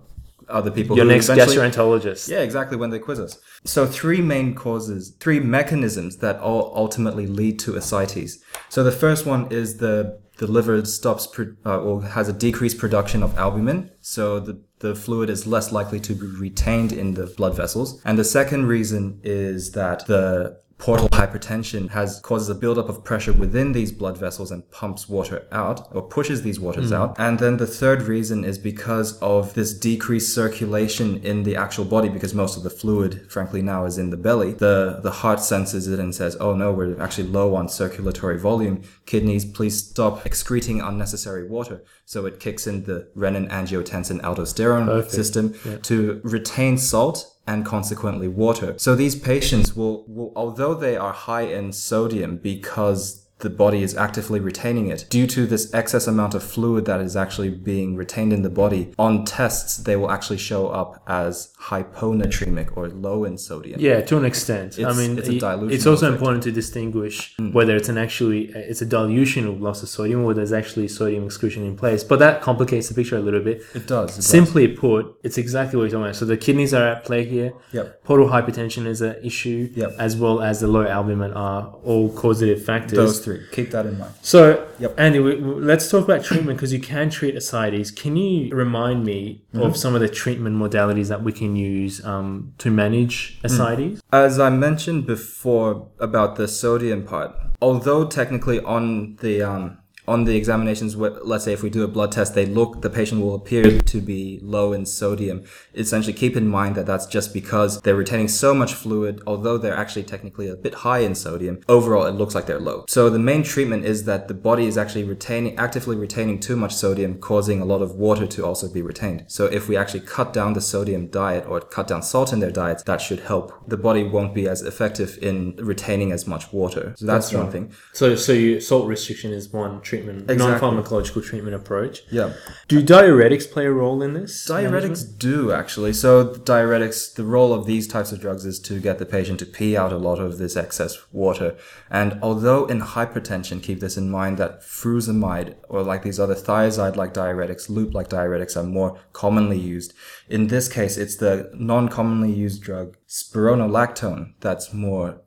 other 0.50 0.70
people. 0.70 0.96
Your 0.96 1.06
next 1.06 1.28
gastroenterologist. 1.28 2.28
Yeah, 2.28 2.40
exactly. 2.40 2.76
When 2.76 2.90
they 2.90 2.98
quiz 2.98 3.20
us. 3.20 3.38
So 3.64 3.86
three 3.86 4.20
main 4.20 4.54
causes, 4.54 5.10
three 5.20 5.40
mechanisms 5.40 6.18
that 6.18 6.38
all 6.40 6.72
ultimately 6.76 7.26
lead 7.26 7.58
to 7.60 7.76
ascites. 7.76 8.38
So 8.68 8.82
the 8.82 8.92
first 8.92 9.26
one 9.26 9.50
is 9.50 9.78
the 9.78 10.20
the 10.38 10.46
liver 10.46 10.82
stops 10.86 11.28
uh, 11.66 11.80
or 11.80 12.02
has 12.02 12.28
a 12.28 12.32
decreased 12.32 12.78
production 12.78 13.22
of 13.22 13.36
albumin. 13.38 13.90
So 14.00 14.40
the 14.40 14.60
the 14.80 14.94
fluid 14.94 15.28
is 15.28 15.46
less 15.46 15.72
likely 15.72 16.00
to 16.00 16.14
be 16.14 16.26
retained 16.26 16.92
in 16.92 17.14
the 17.14 17.26
blood 17.26 17.54
vessels. 17.54 18.00
And 18.04 18.18
the 18.18 18.24
second 18.24 18.66
reason 18.66 19.20
is 19.22 19.72
that 19.72 20.06
the 20.06 20.58
portal 20.80 21.10
hypertension 21.10 21.90
has 21.90 22.20
causes 22.20 22.48
a 22.48 22.54
buildup 22.54 22.88
of 22.88 23.04
pressure 23.04 23.34
within 23.34 23.72
these 23.72 23.92
blood 23.92 24.16
vessels 24.16 24.50
and 24.50 24.68
pumps 24.70 25.08
water 25.10 25.46
out 25.52 25.86
or 25.94 26.00
pushes 26.00 26.40
these 26.42 26.58
waters 26.58 26.88
hmm. 26.88 26.94
out. 26.94 27.14
And 27.18 27.38
then 27.38 27.58
the 27.58 27.66
third 27.66 28.02
reason 28.02 28.44
is 28.44 28.58
because 28.58 29.18
of 29.18 29.52
this 29.52 29.74
decreased 29.74 30.34
circulation 30.34 31.22
in 31.22 31.42
the 31.42 31.54
actual 31.54 31.84
body 31.84 32.08
because 32.08 32.32
most 32.34 32.56
of 32.56 32.62
the 32.62 32.70
fluid 32.70 33.30
frankly 33.30 33.60
now 33.60 33.84
is 33.84 33.98
in 33.98 34.08
the 34.08 34.16
belly. 34.16 34.52
The 34.54 35.00
the 35.02 35.10
heart 35.10 35.40
senses 35.40 35.86
it 35.86 36.00
and 36.00 36.14
says, 36.14 36.36
"Oh 36.40 36.54
no, 36.54 36.72
we're 36.72 37.00
actually 37.00 37.28
low 37.28 37.54
on 37.54 37.68
circulatory 37.68 38.38
volume. 38.38 38.82
Kidneys, 39.04 39.44
please 39.44 39.76
stop 39.76 40.24
excreting 40.24 40.80
unnecessary 40.80 41.46
water." 41.46 41.84
So 42.06 42.24
it 42.24 42.40
kicks 42.40 42.66
in 42.66 42.84
the 42.84 43.08
renin 43.14 43.50
angiotensin 43.50 44.20
aldosterone 44.22 44.86
Perfect. 44.86 45.12
system 45.12 45.54
to 45.82 46.20
retain 46.24 46.78
salt 46.78 47.36
and 47.46 47.64
consequently 47.64 48.28
water. 48.28 48.74
So 48.78 48.94
these 48.94 49.16
patients 49.16 49.74
will, 49.74 50.04
will, 50.06 50.32
although 50.36 50.74
they 50.74 50.96
are 50.96 51.12
high 51.12 51.42
in 51.42 51.72
sodium 51.72 52.36
because 52.36 53.26
the 53.40 53.50
body 53.50 53.82
is 53.82 53.96
actively 53.96 54.40
retaining 54.40 54.88
it, 54.88 55.06
due 55.10 55.26
to 55.26 55.46
this 55.46 55.72
excess 55.74 56.06
amount 56.06 56.34
of 56.34 56.42
fluid 56.42 56.84
that 56.86 57.00
is 57.00 57.16
actually 57.16 57.50
being 57.50 57.96
retained 57.96 58.32
in 58.32 58.42
the 58.42 58.50
body, 58.50 58.92
on 58.98 59.24
tests 59.24 59.76
they 59.78 59.96
will 59.96 60.10
actually 60.10 60.38
show 60.38 60.68
up 60.68 61.02
as 61.06 61.52
hyponatremic 61.60 62.76
or 62.76 62.88
low 62.88 63.24
in 63.24 63.36
sodium. 63.38 63.80
Yeah, 63.80 64.00
to 64.02 64.16
an 64.16 64.24
extent. 64.24 64.74
I 64.78 64.82
It's- 64.82 64.96
mean, 64.98 65.18
it's 65.18 65.28
It's 65.28 65.86
also 65.86 66.06
effect. 66.06 66.18
important 66.20 66.42
to 66.44 66.52
distinguish 66.52 67.34
hmm. 67.36 67.52
whether 67.52 67.76
it's 67.76 67.88
an 67.88 67.98
actually 67.98 68.40
it's 68.72 68.82
a 68.82 68.86
dilution 68.86 69.46
of 69.46 69.60
loss 69.60 69.82
of 69.82 69.88
sodium 69.88 70.24
or 70.24 70.34
there's 70.34 70.52
actually 70.52 70.88
sodium 70.88 71.24
exclusion 71.24 71.64
in 71.64 71.76
place. 71.76 72.02
But 72.04 72.18
that 72.24 72.40
complicates 72.42 72.88
the 72.88 72.94
picture 72.94 73.16
a 73.16 73.20
little 73.20 73.40
bit. 73.50 73.62
It 73.74 73.86
does. 73.86 74.10
It 74.12 74.16
does. 74.16 74.26
Simply 74.26 74.68
put, 74.68 75.02
it's 75.22 75.38
exactly 75.38 75.76
what 75.76 75.84
you're 75.84 75.90
talking 75.92 76.04
about. 76.04 76.16
So 76.16 76.24
the 76.24 76.36
kidneys 76.36 76.72
are 76.74 76.86
at 76.92 77.04
play 77.04 77.24
here. 77.24 77.52
Yep. 77.72 78.04
Portal 78.04 78.28
hypertension 78.28 78.86
is 78.86 79.00
an 79.00 79.16
issue, 79.22 79.70
Yep. 79.74 79.90
as 79.98 80.16
well 80.16 80.40
as 80.42 80.60
the 80.60 80.66
low 80.76 80.86
albumin 80.86 81.32
are 81.32 81.62
all 81.84 82.08
causative 82.12 82.64
factors. 82.64 82.96
Those 82.98 83.18
three. 83.20 83.29
Keep 83.52 83.70
that 83.72 83.86
in 83.86 83.98
mind. 83.98 84.12
So, 84.22 84.66
Yep. 84.78 84.94
Andy, 84.98 85.18
we, 85.20 85.36
let's 85.36 85.90
talk 85.90 86.04
about 86.04 86.24
treatment 86.24 86.56
because 86.58 86.72
you 86.72 86.80
can 86.80 87.10
treat 87.10 87.34
ascites. 87.36 87.90
Can 87.94 88.16
you 88.16 88.54
remind 88.54 89.04
me 89.04 89.42
Mm-hmm. 89.54 89.62
of 89.66 89.76
some 89.76 89.94
of 89.96 90.00
the 90.00 90.08
treatment 90.08 90.56
modalities 90.56 91.08
that 91.08 91.22
we 91.22 91.32
can 91.32 91.56
use 91.56 92.04
um, 92.04 92.52
to 92.58 92.70
manage 92.70 93.38
Mm. 93.40 93.44
ascites? 93.44 94.00
As 94.12 94.38
I 94.38 94.48
mentioned 94.50 95.06
before 95.06 95.88
about 95.98 96.36
the 96.36 96.46
sodium 96.48 97.02
part, 97.04 97.30
although 97.60 98.06
technically 98.06 98.60
on 98.60 99.16
the 99.20 99.42
um, 99.42 99.78
on 100.10 100.24
the 100.24 100.36
examinations, 100.36 100.96
let's 100.96 101.44
say 101.44 101.52
if 101.52 101.62
we 101.62 101.70
do 101.70 101.84
a 101.84 101.88
blood 101.88 102.10
test, 102.10 102.34
they 102.34 102.44
look 102.44 102.82
the 102.82 102.90
patient 102.90 103.20
will 103.20 103.36
appear 103.36 103.78
to 103.92 104.00
be 104.00 104.40
low 104.42 104.72
in 104.72 104.84
sodium. 104.84 105.44
Essentially, 105.74 106.12
keep 106.12 106.36
in 106.36 106.48
mind 106.48 106.74
that 106.74 106.84
that's 106.84 107.06
just 107.06 107.32
because 107.32 107.80
they're 107.82 107.94
retaining 107.94 108.26
so 108.26 108.52
much 108.52 108.74
fluid, 108.74 109.22
although 109.24 109.56
they're 109.56 109.76
actually 109.76 110.02
technically 110.02 110.48
a 110.48 110.56
bit 110.56 110.74
high 110.74 110.98
in 110.98 111.14
sodium. 111.14 111.60
Overall, 111.68 112.06
it 112.06 112.16
looks 112.20 112.34
like 112.34 112.46
they're 112.46 112.58
low. 112.58 112.84
So 112.88 113.08
the 113.08 113.20
main 113.20 113.44
treatment 113.44 113.84
is 113.84 114.04
that 114.04 114.26
the 114.26 114.34
body 114.34 114.66
is 114.66 114.76
actually 114.76 115.04
retaining, 115.04 115.56
actively 115.58 115.96
retaining 115.96 116.40
too 116.40 116.56
much 116.56 116.74
sodium, 116.74 117.18
causing 117.18 117.60
a 117.60 117.64
lot 117.64 117.80
of 117.80 117.94
water 117.94 118.26
to 118.26 118.44
also 118.44 118.68
be 118.68 118.82
retained. 118.82 119.24
So 119.28 119.44
if 119.44 119.68
we 119.68 119.76
actually 119.76 120.00
cut 120.00 120.32
down 120.32 120.54
the 120.54 120.60
sodium 120.60 121.06
diet 121.06 121.46
or 121.46 121.60
cut 121.60 121.86
down 121.86 122.02
salt 122.02 122.32
in 122.32 122.40
their 122.40 122.50
diets, 122.50 122.82
that 122.82 123.00
should 123.00 123.20
help. 123.20 123.52
The 123.68 123.76
body 123.76 124.02
won't 124.02 124.34
be 124.34 124.48
as 124.48 124.62
effective 124.62 125.18
in 125.22 125.54
retaining 125.56 126.10
as 126.10 126.26
much 126.26 126.52
water. 126.52 126.94
So 126.96 127.06
that's, 127.06 127.26
That's 127.26 127.34
one 127.34 127.44
right. 127.44 127.52
thing. 127.52 127.72
So, 127.92 128.16
so 128.16 128.32
you, 128.32 128.60
salt 128.60 128.88
restriction 128.88 129.32
is 129.32 129.52
one 129.52 129.80
treatment, 129.80 129.99
Exactly. 130.08 130.36
non-pharmacological 130.36 131.24
treatment 131.24 131.54
approach. 131.54 132.02
Yeah. 132.10 132.32
Do 132.68 132.82
diuretics 132.82 133.50
play 133.50 133.66
a 133.66 133.72
role 133.72 134.02
in 134.02 134.14
this? 134.14 134.46
Diuretics 134.48 134.70
management? 134.70 135.18
do 135.18 135.52
actually. 135.52 135.92
So 135.92 136.22
the 136.22 136.38
diuretics, 136.38 137.14
the 137.14 137.24
role 137.24 137.52
of 137.52 137.66
these 137.66 137.86
types 137.86 138.12
of 138.12 138.20
drugs 138.20 138.44
is 138.44 138.58
to 138.60 138.80
get 138.80 138.98
the 138.98 139.06
patient 139.06 139.38
to 139.40 139.46
pee 139.46 139.76
out 139.76 139.92
a 139.92 139.98
lot 139.98 140.18
of 140.18 140.38
this 140.38 140.56
excess 140.56 140.98
water. 141.12 141.56
And 141.90 142.18
although 142.22 142.66
in 142.66 142.80
hypertension, 142.80 143.62
keep 143.62 143.80
this 143.80 143.96
in 143.96 144.10
mind 144.10 144.38
that 144.38 144.62
furosemide 144.62 145.56
or 145.68 145.82
like 145.82 146.02
these 146.02 146.20
other 146.20 146.34
thiazide-like 146.34 147.14
diuretics, 147.14 147.68
loop-like 147.68 148.08
diuretics 148.08 148.56
are 148.56 148.64
more 148.64 148.98
commonly 149.12 149.58
used. 149.58 149.92
In 150.28 150.46
this 150.48 150.68
case, 150.68 150.96
it's 150.96 151.16
the 151.16 151.50
non-commonly 151.54 152.32
used 152.32 152.62
drug 152.62 152.96
spironolactone 153.08 154.34
that's 154.40 154.72
more 154.72 155.20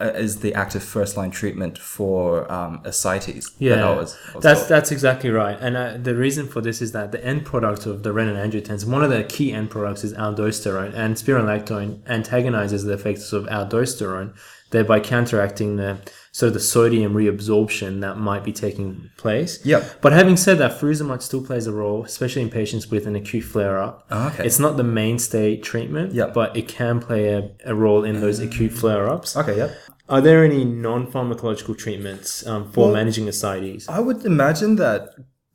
is 0.00 0.40
the 0.40 0.52
active 0.54 0.82
first-line 0.82 1.30
treatment 1.30 1.78
for 1.78 2.50
um, 2.52 2.80
ascites. 2.84 3.26
that 3.26 3.42
I 3.42 3.44
Yeah, 3.58 3.96
was- 3.96 4.16
I 4.30 4.34
was 4.34 4.42
that's 4.42 4.60
told. 4.60 4.68
that's 4.70 4.92
exactly 4.92 5.30
right. 5.30 5.56
And 5.60 5.76
uh, 5.76 5.96
the 5.96 6.14
reason 6.14 6.46
for 6.46 6.60
this 6.60 6.82
is 6.82 6.92
that 6.92 7.12
the 7.12 7.24
end 7.24 7.44
product 7.46 7.86
of 7.86 8.02
the 8.02 8.10
renin-angiotensin, 8.12 8.88
one 8.88 9.02
of 9.02 9.10
the 9.10 9.24
key 9.24 9.52
end 9.52 9.70
products 9.70 10.04
is 10.04 10.12
aldosterone, 10.14 10.92
and 10.94 11.16
spironolactone 11.16 12.06
antagonizes 12.08 12.84
the 12.84 12.92
effects 12.92 13.32
of 13.32 13.44
aldosterone, 13.46 14.34
thereby 14.70 15.00
counteracting 15.00 15.76
the 15.76 15.98
sort 16.32 16.48
of 16.48 16.54
the 16.54 16.60
sodium 16.60 17.14
reabsorption 17.14 18.02
that 18.02 18.18
might 18.18 18.44
be 18.44 18.52
taking 18.52 19.08
place. 19.16 19.64
Yep. 19.64 20.02
But 20.02 20.12
having 20.12 20.36
said 20.36 20.58
that, 20.58 20.72
furosemide 20.78 21.22
still 21.22 21.42
plays 21.42 21.66
a 21.66 21.72
role, 21.72 22.04
especially 22.04 22.42
in 22.42 22.50
patients 22.50 22.90
with 22.90 23.06
an 23.06 23.16
acute 23.16 23.44
flare-up. 23.44 24.04
Oh, 24.10 24.26
okay. 24.28 24.44
It's 24.44 24.58
not 24.58 24.76
the 24.76 24.82
mainstay 24.84 25.56
treatment, 25.56 26.12
Yep. 26.12 26.34
but 26.34 26.54
it 26.54 26.68
can 26.68 27.00
play 27.00 27.28
a, 27.28 27.50
a 27.64 27.74
role 27.74 28.04
in 28.04 28.20
those 28.20 28.38
acute 28.46 28.72
flare-ups. 28.72 29.34
Okay, 29.34 29.56
yeah. 29.56 29.70
Are 30.08 30.20
there 30.20 30.44
any 30.44 30.64
non-pharmacological 30.64 31.76
treatments 31.76 32.46
um, 32.46 32.70
for 32.70 32.86
Well- 32.86 32.92
managing 32.94 33.28
ascites? 33.28 33.88
I 33.88 34.00
would 34.00 34.24
imagine 34.24 34.76
that 34.76 35.10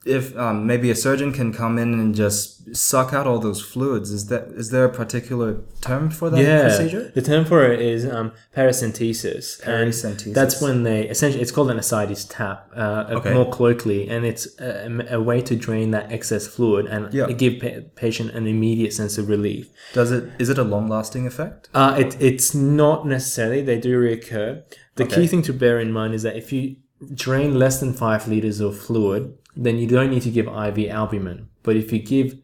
if 0.06 0.36
um, 0.36 0.66
maybe 0.66 0.90
a 0.90 0.96
surgeon 0.96 1.32
can 1.32 1.54
come 1.54 1.78
in 1.78 1.94
and 1.94 2.16
just 2.16 2.76
suck 2.76 3.14
out 3.14 3.28
all 3.28 3.38
those 3.40 3.62
fluids, 3.62 4.10
is 4.12 4.28
that 4.28 4.46
is 4.56 4.70
there 4.72 4.86
a 4.86 4.90
particular 4.90 5.62
term 5.82 6.10
for 6.10 6.30
that 6.32 6.42
yeah, 6.42 6.62
procedure? 6.64 7.12
the 7.14 7.22
term 7.22 7.46
for 7.46 7.64
it 7.72 7.80
is 7.82 8.06
um, 8.06 8.32
paracentesis, 8.56 9.60
and 9.66 9.92
Paracentesis. 9.94 10.34
that's 10.34 10.62
when 10.62 10.84
they 10.84 11.08
essentially 11.08 11.42
it's 11.42 11.52
called 11.52 11.70
an 11.72 11.78
ascites 11.78 12.26
tap, 12.28 12.70
uh, 12.76 13.06
Okay. 13.10 13.34
more 13.34 13.50
colloquially, 13.52 14.10
and 14.10 14.26
it's 14.26 14.48
a, 14.60 15.06
a 15.12 15.22
way 15.22 15.42
to 15.42 15.56
drain 15.56 15.92
that 15.92 16.12
excess 16.12 16.48
fluid 16.48 16.86
and 16.88 17.14
Yeah. 17.14 17.28
give 17.28 17.60
pa- 17.62 17.82
patient 17.96 18.32
an 18.32 18.48
immediate 18.48 18.94
sense 18.94 19.18
of 19.18 19.30
relief. 19.30 19.70
Does 19.94 20.12
it 20.12 20.24
is 20.40 20.50
it 20.50 20.58
a 20.58 20.64
long 20.64 20.88
lasting 20.88 21.28
effect? 21.28 21.70
Uh, 21.74 21.96
it, 22.00 22.18
it's 22.20 22.54
not 22.56 23.06
necessarily. 23.08 23.62
They 23.62 23.80
do 23.80 24.00
reoccur. 24.02 24.64
The 24.96 25.04
Okay. 25.06 25.16
key 25.16 25.28
thing 25.28 25.42
to 25.44 25.54
bear 25.54 25.80
in 25.80 25.92
mind 25.92 26.14
is 26.14 26.24
that 26.24 26.36
if 26.36 26.52
you 26.52 26.78
drain 27.16 27.58
less 27.58 27.80
than 27.80 27.94
five 27.94 28.28
liters 28.28 28.60
of 28.60 28.78
fluid, 28.78 29.34
then 29.56 29.78
you 29.78 29.88
don't 29.88 30.10
need 30.10 30.22
to 30.24 30.32
give 30.32 30.48
IV 30.48 30.90
albumin. 30.90 31.48
But 31.64 31.76
if 31.76 31.92
you 31.92 32.00
give, 32.00 32.36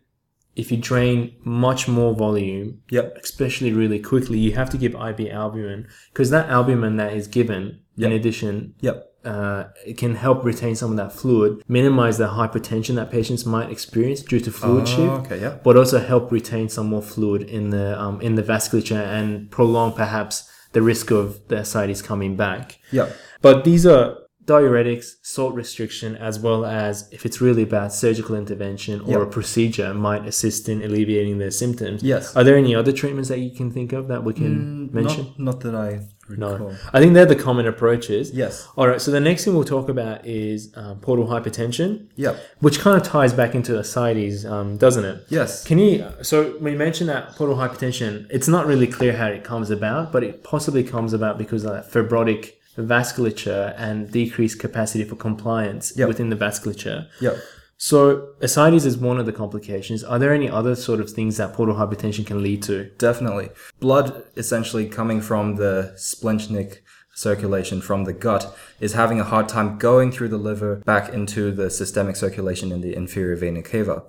if 0.56 0.72
you 0.72 0.78
drain 0.78 1.36
much 1.44 1.88
more 1.88 2.14
volume, 2.16 2.82
Yep. 2.90 3.18
especially 3.24 3.72
really 3.74 4.00
quickly, 4.00 4.38
you 4.40 4.54
have 4.54 4.70
to 4.72 4.78
give 4.78 4.94
IV 4.96 5.28
albumin 5.32 5.88
because 6.12 6.30
that 6.32 6.50
albumin 6.50 6.98
that 6.98 7.14
is 7.14 7.28
given, 7.28 7.80
in 7.98 8.12
addition, 8.12 8.74
Yep. 8.82 9.04
uh, 9.26 9.64
it 9.86 9.98
can 9.98 10.16
help 10.16 10.44
retain 10.44 10.76
some 10.76 10.92
of 10.92 10.98
that 10.98 11.12
fluid, 11.14 11.62
minimize 11.68 12.18
the 12.18 12.28
hypertension 12.30 12.96
that 12.96 13.12
patients 13.12 13.46
might 13.46 13.70
experience 13.72 14.22
due 14.22 14.40
to 14.40 14.52
fluid 14.52 14.88
shift 14.88 15.00
Oh, 15.00 15.24
okay. 15.26 15.40
Yeah. 15.42 15.56
but 15.64 15.76
also 15.78 16.00
help 16.00 16.32
retain 16.32 16.70
some 16.70 16.88
more 16.88 17.02
fluid 17.02 17.42
in 17.44 17.70
the 17.72 18.00
um, 18.02 18.22
in 18.22 18.36
the 18.36 18.44
vasculature 18.44 19.06
and 19.18 19.50
prolong 19.52 19.94
perhaps 19.94 20.50
the 20.74 20.82
risk 20.82 21.12
of 21.12 21.40
the 21.50 21.58
ascites 21.58 22.02
coming 22.02 22.36
back. 22.36 22.78
Yep. 22.92 23.16
But 23.42 23.64
these 23.64 23.86
are 23.86 24.18
diuretics, 24.48 25.16
salt 25.22 25.54
restriction, 25.54 26.16
as 26.16 26.40
well 26.40 26.66
as 26.66 27.08
if 27.12 27.26
it's 27.26 27.40
really 27.42 27.66
bad, 27.66 27.92
surgical 27.92 28.36
intervention 28.36 29.02
or 29.02 29.12
Yep. 29.20 29.22
a 29.22 29.26
procedure 29.28 29.94
might 29.94 30.26
assist 30.26 30.68
in 30.70 30.82
alleviating 30.82 31.38
their 31.38 31.52
symptoms. 31.52 32.02
Yes. 32.02 32.36
Are 32.36 32.44
there 32.44 32.56
any 32.58 32.74
other 32.74 32.92
treatments 32.94 33.30
that 33.30 33.40
you 33.40 33.52
can 33.52 33.72
think 33.72 33.92
of 33.94 34.08
that 34.08 34.24
we 34.24 34.34
can 34.34 34.90
mention? 34.94 35.26
Not, 35.38 35.40
not 35.40 35.60
that 35.62 35.76
I 35.76 36.00
recall. 36.30 36.58
No. 36.60 36.72
I 36.94 37.00
think 37.02 37.14
they're 37.14 37.26
the 37.26 37.36
common 37.36 37.68
approaches. 37.68 38.32
Yes. 38.32 38.68
All 38.78 38.88
right. 38.88 39.02
So 39.02 39.12
the 39.12 39.20
next 39.20 39.44
thing 39.46 39.54
we'll 39.54 39.64
talk 39.66 39.90
about 39.90 40.26
is 40.26 40.72
um, 40.76 41.00
portal 41.00 41.28
hypertension, 41.28 42.08
Yep. 42.16 42.40
which 42.60 42.80
kind 42.80 43.00
of 43.00 43.06
ties 43.06 43.34
back 43.34 43.54
into 43.54 43.78
ascites, 43.78 44.46
um, 44.46 44.78
doesn't 44.78 45.04
it? 45.06 45.26
Yes. 45.30 45.64
Can 45.66 45.78
you? 45.78 46.06
So 46.22 46.52
when 46.60 46.72
you 46.74 46.80
mentioned 46.80 47.10
that 47.10 47.36
portal 47.36 47.58
hypertension, 47.58 48.28
it's 48.30 48.48
not 48.48 48.66
really 48.66 48.88
clear 48.88 49.14
how 49.14 49.28
it 49.28 49.44
comes 49.44 49.70
about, 49.70 50.12
but 50.14 50.24
it 50.24 50.44
possibly 50.44 50.84
comes 50.84 51.12
about 51.14 51.38
because 51.38 51.66
of 51.66 51.72
that 51.74 51.92
fibrotic 51.92 52.54
vasculature 52.78 53.74
and 53.78 54.12
decreased 54.12 54.60
capacity 54.60 55.04
for 55.04 55.16
compliance 55.16 55.94
Yep. 55.96 56.08
within 56.08 56.30
the 56.30 56.36
vasculature. 56.36 57.08
Yep. 57.22 57.38
So 57.80 58.30
ascites 58.42 58.86
is 58.86 58.98
one 58.98 59.20
of 59.20 59.26
the 59.28 59.32
complications. 59.32 60.04
Are 60.04 60.18
there 60.18 60.34
any 60.34 60.50
other 60.50 60.76
sort 60.76 61.00
of 61.00 61.12
things 61.12 61.38
that 61.38 61.54
portal 61.54 61.76
hypertension 61.76 62.26
can 62.26 62.42
lead 62.42 62.64
to? 62.64 62.90
Definitely. 62.98 63.50
Blood 63.80 64.24
essentially 64.36 64.88
coming 64.88 65.22
from 65.22 65.56
the 65.58 65.94
splanchnic 65.96 66.80
circulation 67.14 67.82
from 67.82 68.04
the 68.06 68.14
gut 68.14 68.56
is 68.80 68.94
having 68.94 69.20
a 69.20 69.24
hard 69.24 69.48
time 69.50 69.78
going 69.78 70.12
through 70.12 70.30
the 70.30 70.38
liver 70.38 70.78
back 70.86 71.10
into 71.14 71.52
the 71.52 71.70
systemic 71.70 72.16
circulation 72.16 72.72
in 72.72 72.82
the 72.82 72.96
inferior 72.96 73.36
vena 73.36 73.62
cava. 73.62 74.04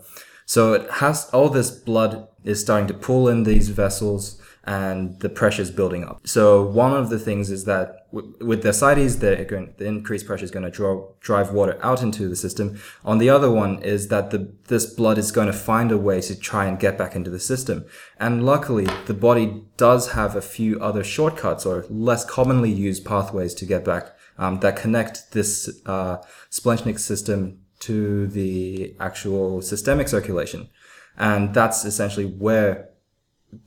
So 0.47 0.73
it 0.73 0.91
has 0.93 1.29
all 1.33 1.49
this 1.51 1.71
blood 1.71 2.27
is 2.45 2.61
starting 2.61 2.87
to 2.89 2.95
pull 2.95 3.29
in 3.29 3.43
these 3.45 3.69
vessels 3.69 4.41
and 4.69 5.19
the 5.21 5.31
pressure 5.31 5.63
is 5.63 5.71
building 5.71 6.05
up. 6.05 6.21
So 6.27 6.63
one 6.63 6.93
of 6.93 7.09
the 7.09 7.19
things 7.19 7.51
is 7.51 7.65
that 7.65 8.07
w- 8.13 8.35
with 8.43 8.63
the 8.63 8.69
ascites, 8.69 9.17
the, 9.17 9.31
the 9.79 9.87
increased 9.87 10.27
pressure 10.27 10.45
is 10.45 10.51
going 10.51 10.67
to 10.67 10.71
draw, 10.71 11.11
drive 11.21 11.53
water 11.53 11.79
out 11.83 12.03
into 12.03 12.29
the 12.29 12.37
system. 12.37 12.79
On 13.03 13.17
the 13.17 13.31
other 13.31 13.51
one 13.51 13.83
is 13.83 14.09
that 14.09 14.31
the, 14.31 14.53
this 14.67 14.85
blood 14.85 15.17
is 15.17 15.33
going 15.33 15.47
to 15.47 15.55
find 15.55 15.91
a 15.91 15.97
way 15.97 16.21
to 16.21 16.39
try 16.39 16.67
and 16.67 16.79
get 16.79 16.99
back 16.99 17.17
into 17.17 17.31
the 17.31 17.41
system. 17.41 17.87
And 18.21 18.45
luckily, 18.45 18.87
the 19.07 19.15
body 19.15 19.65
does 19.79 20.13
have 20.13 20.37
a 20.37 20.43
few 20.43 20.79
other 20.81 21.03
shortcuts 21.03 21.65
or 21.65 21.87
less 21.89 22.27
commonly 22.27 22.71
used 22.71 23.07
pathways 23.07 23.55
to 23.55 23.65
get 23.65 23.87
back 23.87 24.15
um, 24.37 24.61
that 24.61 24.77
connect 24.77 25.33
this 25.33 25.81
uh, 25.87 26.19
system 26.51 27.61
to 27.81 28.27
the 28.27 28.95
actual 29.01 29.63
systemic 29.63 30.09
circulation. 30.09 30.69
And 31.17 31.55
that's 31.55 31.87
essentially 31.87 32.27
where 32.27 32.88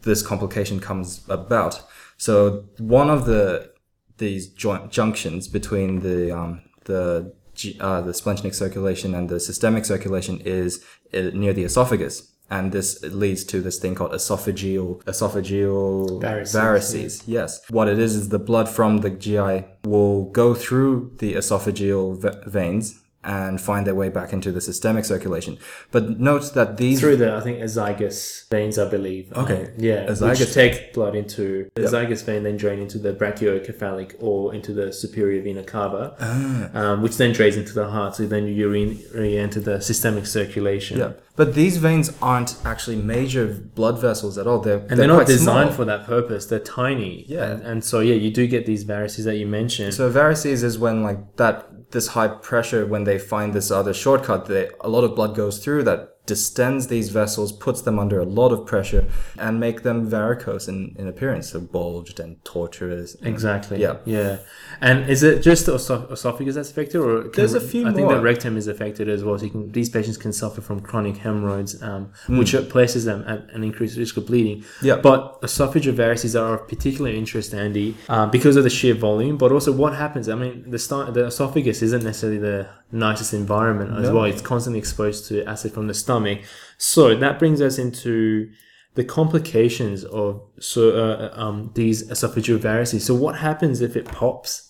this 0.04 0.22
complication 0.22 0.80
comes 0.80 1.24
about. 1.30 1.84
So 2.18 2.66
one 2.78 3.10
of 3.10 3.26
the 3.26 3.72
these 4.18 4.48
joint 4.48 4.92
junctions 4.92 5.48
between 5.48 6.02
the 6.02 6.32
um, 6.32 6.62
the 6.86 7.34
uh, 7.80 8.02
the 8.02 8.12
splanchnic 8.12 8.54
circulation 8.54 9.14
and 9.16 9.30
the 9.30 9.40
systemic 9.40 9.86
circulation 9.86 10.40
is 10.42 10.84
uh, 11.14 11.32
near 11.34 11.54
the 11.54 11.64
esophagus, 11.64 12.32
and 12.50 12.72
this 12.72 13.02
leads 13.04 13.44
to 13.46 13.62
this 13.62 13.80
thing 13.80 13.96
called 13.96 14.12
esophageal 14.12 15.04
esophageal 15.04 16.22
Varices, 16.22 16.56
varices. 16.56 17.24
Yes, 17.26 17.62
what 17.70 17.88
it 17.88 18.00
is 18.00 18.16
is 18.16 18.30
the 18.30 18.40
blood 18.40 18.70
from 18.70 19.00
the 19.00 19.10
GI 19.10 19.66
will 19.84 20.26
go 20.32 20.54
through 20.54 21.16
the 21.20 21.34
esophageal 21.34 22.22
ve- 22.22 22.50
veins 22.50 23.01
and 23.24 23.62
find 23.62 23.86
their 23.86 23.94
way 23.96 24.10
back 24.10 24.34
into 24.34 24.52
the 24.52 24.62
systemic 24.62 25.06
circulation. 25.06 25.58
But 25.92 26.20
note 26.20 26.54
that 26.56 26.78
these 26.78 27.00
Through 27.00 27.18
the, 27.18 27.36
I 27.36 27.42
think, 27.42 27.60
azygous 27.60 28.50
veins, 28.50 28.80
I 28.80 28.90
believe. 28.90 29.32
Okay. 29.34 29.66
Um, 29.66 29.68
yeah. 29.78 30.08
Azygous- 30.08 30.40
Which 30.40 30.54
take 30.54 30.94
blood 30.94 31.16
into 31.16 31.70
the 31.76 31.84
azygous 31.84 32.24
vein, 32.24 32.44
then 32.44 32.58
drain 32.58 32.80
into 32.80 32.98
the 32.98 33.14
brachiocephalic 33.14 34.16
or 34.20 34.54
into 34.54 34.74
the 34.74 34.92
superior 34.92 35.42
vena 35.42 35.64
cava, 35.64 36.16
Ah. 36.20 36.70
um, 36.74 37.02
which 37.04 37.18
then 37.18 37.32
drains 37.32 37.58
into 37.58 37.74
the 37.74 37.88
heart. 37.90 38.16
So 38.16 38.26
then 38.26 38.48
you 38.48 38.70
re- 38.70 39.06
re-enter 39.14 39.60
the 39.60 39.82
systemic 39.82 40.26
circulation. 40.26 40.98
Yeah, 40.98 41.12
but 41.36 41.54
these 41.54 41.78
veins 41.78 42.12
aren't 42.22 42.56
actually 42.66 42.98
major 42.98 43.46
blood 43.76 44.00
vessels 44.00 44.38
at 44.38 44.48
all. 44.48 44.60
They're 44.60 44.80
And 44.90 45.00
they're, 45.00 45.08
not 45.08 45.16
quite 45.16 45.28
designed 45.28 45.70
small. 45.70 45.76
for 45.78 45.86
that 45.86 46.06
purpose. 46.06 46.46
They're 46.48 46.60
tiny. 46.60 47.26
Yeah. 47.28 47.52
And, 47.52 47.62
and 47.64 47.84
so, 47.84 48.00
yeah, 48.00 48.16
you 48.16 48.32
do 48.32 48.48
get 48.48 48.66
these 48.66 48.84
varices 48.84 49.26
that 49.26 49.36
you 49.38 49.46
mentioned. 49.48 49.94
So 49.94 50.12
varices 50.12 50.64
is 50.64 50.78
when 50.80 51.04
like 51.04 51.38
that 51.38 51.68
this 51.92 52.08
high 52.08 52.28
pressure 52.28 52.86
when 52.86 53.04
they 53.04 53.20
find 53.20 53.54
this 53.54 53.72
other 53.72 53.94
shortcut, 53.94 54.50
a 54.50 54.90
lot 54.90 55.04
of 55.04 55.16
blood 55.16 55.36
goes 55.36 55.60
through 55.60 55.84
that 55.84 56.11
distends 56.26 56.88
these 56.88 57.10
vessels, 57.10 57.52
puts 57.52 57.82
them 57.82 58.00
under 58.00 58.20
a 58.20 58.26
lot 58.26 58.52
of 58.52 58.66
pressure, 58.66 59.06
and 59.38 59.60
make 59.60 59.84
them 59.84 60.08
varicose 60.10 60.68
in, 60.68 60.96
in 60.98 61.08
appearance, 61.08 61.50
so 61.52 61.60
bulged 61.60 62.20
and 62.20 62.44
tortuous. 62.46 63.16
Exactly. 63.24 63.82
Yeah. 63.82 63.98
Yeah. 64.06 64.38
And 64.80 65.10
is 65.10 65.24
it 65.24 65.42
just 65.42 65.66
the 65.66 65.74
esoph- 65.74 66.12
esophagus 66.12 66.56
that's 66.56 66.70
affected, 66.72 67.00
or 67.02 67.24
can- 67.24 67.32
There's 67.34 67.54
a 67.54 67.60
few 67.62 67.88
I 67.88 67.94
think 67.94 68.08
the 68.10 68.20
rectum 68.20 68.56
is 68.58 68.68
affected 68.68 69.10
as 69.10 69.24
well. 69.24 69.38
So 69.38 69.46
you 69.46 69.52
can, 69.52 69.72
these 69.72 69.90
patients 69.90 70.18
can 70.18 70.32
suffer 70.34 70.62
from 70.62 70.80
chronic 70.80 71.18
hemorrhoids, 71.18 71.82
um, 71.82 72.12
Hmm. 72.28 72.38
which 72.40 72.56
places 72.70 73.06
them 73.06 73.24
at 73.28 73.48
an 73.54 73.64
increased 73.64 73.98
risk 73.98 74.18
of 74.18 74.28
bleeding. 74.28 74.64
Yeah. 74.82 74.98
But 74.98 75.42
esophageal 75.42 75.94
varices 75.96 76.40
are 76.40 76.54
of 76.60 76.68
particular 76.68 77.10
interest, 77.12 77.54
Andy, 77.54 77.96
uh, 78.10 78.28
because 78.28 78.56
of 78.56 78.64
the 78.64 78.70
sheer 78.70 78.94
volume, 78.94 79.38
but 79.38 79.52
also 79.52 79.72
what 79.72 79.94
happens. 79.96 80.30
I 80.30 80.36
mean, 80.36 80.66
the 80.70 80.80
sto- 80.80 81.12
the 81.12 81.26
esophagus 81.26 81.82
isn't 81.82 82.04
necessarily 82.04 82.40
the 82.40 82.68
nicest 82.92 83.34
environment 83.34 83.98
as 83.98 84.10
No. 84.10 84.16
well. 84.16 84.26
It's 84.26 84.42
constantly 84.42 84.80
exposed 84.80 85.28
to 85.30 85.44
acid 85.46 85.74
from 85.74 85.88
the 85.88 85.94
stomach. 85.94 86.40
So 86.78 87.16
that 87.16 87.40
brings 87.40 87.62
us 87.62 87.78
into 87.78 88.52
the 88.96 89.04
complications 89.04 90.04
of 90.06 90.42
so 90.60 90.82
uh, 90.92 91.32
um, 91.42 91.72
these 91.76 92.08
esophageal 92.10 92.58
varices. 92.60 93.02
So 93.02 93.16
what 93.16 93.38
happens 93.38 93.82
if 93.82 93.96
it 93.96 94.06
pops? 94.06 94.68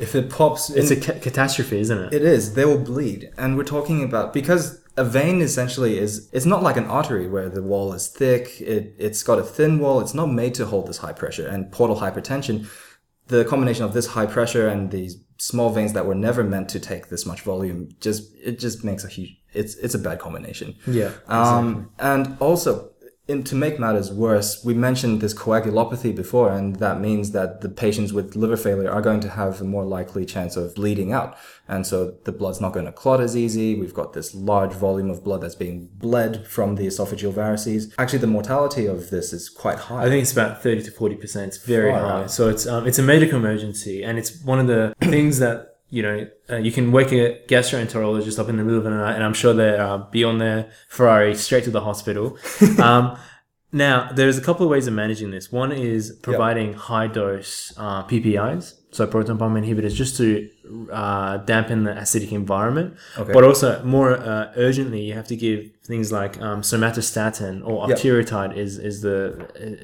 If 0.00 0.14
it 0.16 0.28
pops, 0.28 0.70
It's 0.70 0.90
in, 0.90 0.98
a 0.98 1.00
ca- 1.00 1.18
catastrophe, 1.20 1.78
isn't 1.78 1.98
it? 1.98 2.12
it 2.12 2.22
is. 2.22 2.54
They 2.54 2.64
will 2.64 2.80
bleed, 2.80 3.30
and 3.38 3.56
we're 3.56 3.62
talking 3.64 4.02
about 4.02 4.32
because 4.32 4.80
a 4.96 5.04
vein 5.04 5.40
essentially 5.40 5.98
is. 5.98 6.28
It's 6.32 6.46
not 6.46 6.62
like 6.64 6.76
an 6.76 6.84
artery 6.86 7.28
where 7.28 7.48
the 7.48 7.62
wall 7.62 7.92
is 7.92 8.08
thick. 8.08 8.60
It 8.60 8.94
it's 8.98 9.22
got 9.22 9.38
a 9.38 9.42
thin 9.44 9.78
wall. 9.78 10.00
It's 10.00 10.12
not 10.14 10.26
made 10.26 10.54
to 10.54 10.66
hold 10.66 10.88
this 10.88 10.98
high 10.98 11.12
pressure 11.12 11.46
and 11.46 11.70
portal 11.70 11.96
hypertension. 11.96 12.66
The 13.28 13.44
combination 13.44 13.84
of 13.84 13.94
this 13.94 14.06
high 14.08 14.26
pressure 14.26 14.68
and 14.68 14.90
these 14.90 15.16
small 15.38 15.70
veins 15.70 15.92
that 15.94 16.06
were 16.06 16.14
never 16.14 16.44
meant 16.44 16.68
to 16.70 16.80
take 16.80 17.08
this 17.08 17.26
much 17.26 17.40
volume 17.42 17.88
just 18.00 18.34
it 18.42 18.58
just 18.58 18.84
makes 18.84 19.04
a 19.04 19.08
huge. 19.08 19.36
It's 19.52 19.76
it's 19.76 19.94
a 19.94 19.98
bad 19.98 20.18
combination. 20.18 20.74
yeah. 20.86 21.12
Um, 21.28 21.90
and 21.98 22.36
also, 22.40 22.90
in, 23.26 23.42
to 23.44 23.54
make 23.54 23.78
matters 23.78 24.12
worse, 24.12 24.62
we 24.64 24.74
mentioned 24.74 25.22
this 25.22 25.32
coagulopathy 25.32 26.14
before, 26.14 26.52
and 26.52 26.76
that 26.76 27.00
means 27.00 27.30
that 27.30 27.62
the 27.62 27.70
patients 27.70 28.12
with 28.12 28.36
liver 28.36 28.56
failure 28.56 28.90
are 28.90 29.00
going 29.00 29.20
to 29.20 29.30
have 29.30 29.62
a 29.62 29.64
more 29.64 29.84
likely 29.84 30.26
chance 30.26 30.56
of 30.56 30.74
bleeding 30.74 31.10
out. 31.12 31.34
And 31.66 31.86
so 31.86 32.16
the 32.24 32.32
blood's 32.32 32.60
not 32.60 32.74
going 32.74 32.84
to 32.84 32.92
clot 32.92 33.22
as 33.22 33.34
easy. 33.34 33.74
We've 33.80 33.94
got 33.94 34.12
this 34.12 34.34
large 34.34 34.72
volume 34.74 35.08
of 35.08 35.24
blood 35.24 35.40
that's 35.40 35.54
being 35.54 35.88
bled 35.94 36.46
from 36.46 36.74
the 36.74 36.86
esophageal 36.86 37.32
varices. 37.32 37.94
Actually, 37.96 38.18
the 38.18 38.26
mortality 38.26 38.84
of 38.84 39.08
this 39.08 39.32
is 39.32 39.48
quite 39.48 39.78
high. 39.78 40.02
I 40.02 40.08
think 40.10 40.20
it's 40.22 40.32
about 40.32 40.62
thirty 40.62 40.82
to 40.82 40.90
forty 40.90 41.14
percent. 41.16 41.48
It's 41.54 41.64
very 41.64 41.92
Far 41.92 42.00
high. 42.00 42.22
out. 42.24 42.30
So 42.30 42.50
it's 42.50 42.66
um, 42.66 42.86
it's 42.86 42.98
a 42.98 43.02
medical 43.02 43.38
emergency, 43.38 44.02
and 44.04 44.18
it's 44.18 44.42
one 44.42 44.58
of 44.58 44.66
the 44.66 44.94
things 45.00 45.38
that 45.38 45.73
you 45.94 46.02
know 46.02 46.28
uh, 46.50 46.56
you 46.56 46.72
can 46.72 46.90
wake 46.90 47.12
a 47.12 47.40
gastroenterologist 47.46 48.38
up 48.38 48.48
in 48.48 48.56
the 48.56 48.64
middle 48.64 48.78
of 48.78 48.84
the 48.84 48.90
night, 48.90 49.14
and 49.14 49.22
I'm 49.22 49.32
sure 49.32 49.54
they're 49.54 49.80
uh, 49.80 49.98
be 49.98 50.24
on 50.24 50.38
their 50.38 50.70
Ferrari 50.88 51.34
straight 51.36 51.64
to 51.64 51.70
the 51.70 51.82
hospital. 51.82 52.36
um, 52.82 53.16
now, 53.70 54.10
there's 54.12 54.38
a 54.38 54.40
couple 54.40 54.64
of 54.64 54.70
ways 54.70 54.86
of 54.86 54.94
managing 54.94 55.30
this. 55.30 55.50
One 55.50 55.72
is 55.72 56.16
providing 56.22 56.74
high 56.74 57.08
dose 57.08 57.72
uh, 57.76 58.04
PPIs. 58.04 58.74
So 58.96 59.06
proton 59.14 59.36
pump 59.38 59.54
inhibitors, 59.62 59.94
just 60.02 60.16
to 60.20 60.26
uh, 60.92 61.36
dampen 61.52 61.78
the 61.88 61.92
acidic 62.02 62.32
environment. 62.42 62.88
Okay. 63.18 63.32
But 63.36 63.42
also 63.48 63.68
more 63.96 64.10
uh, 64.32 64.52
urgently, 64.66 65.00
you 65.08 65.14
have 65.20 65.28
to 65.28 65.36
give 65.46 65.60
things 65.90 66.10
like 66.20 66.34
um, 66.40 66.62
somatostatin 66.70 67.54
or 67.68 67.86
octreotide 67.86 68.52
is 68.64 68.72
is 68.78 68.96
the 69.02 69.18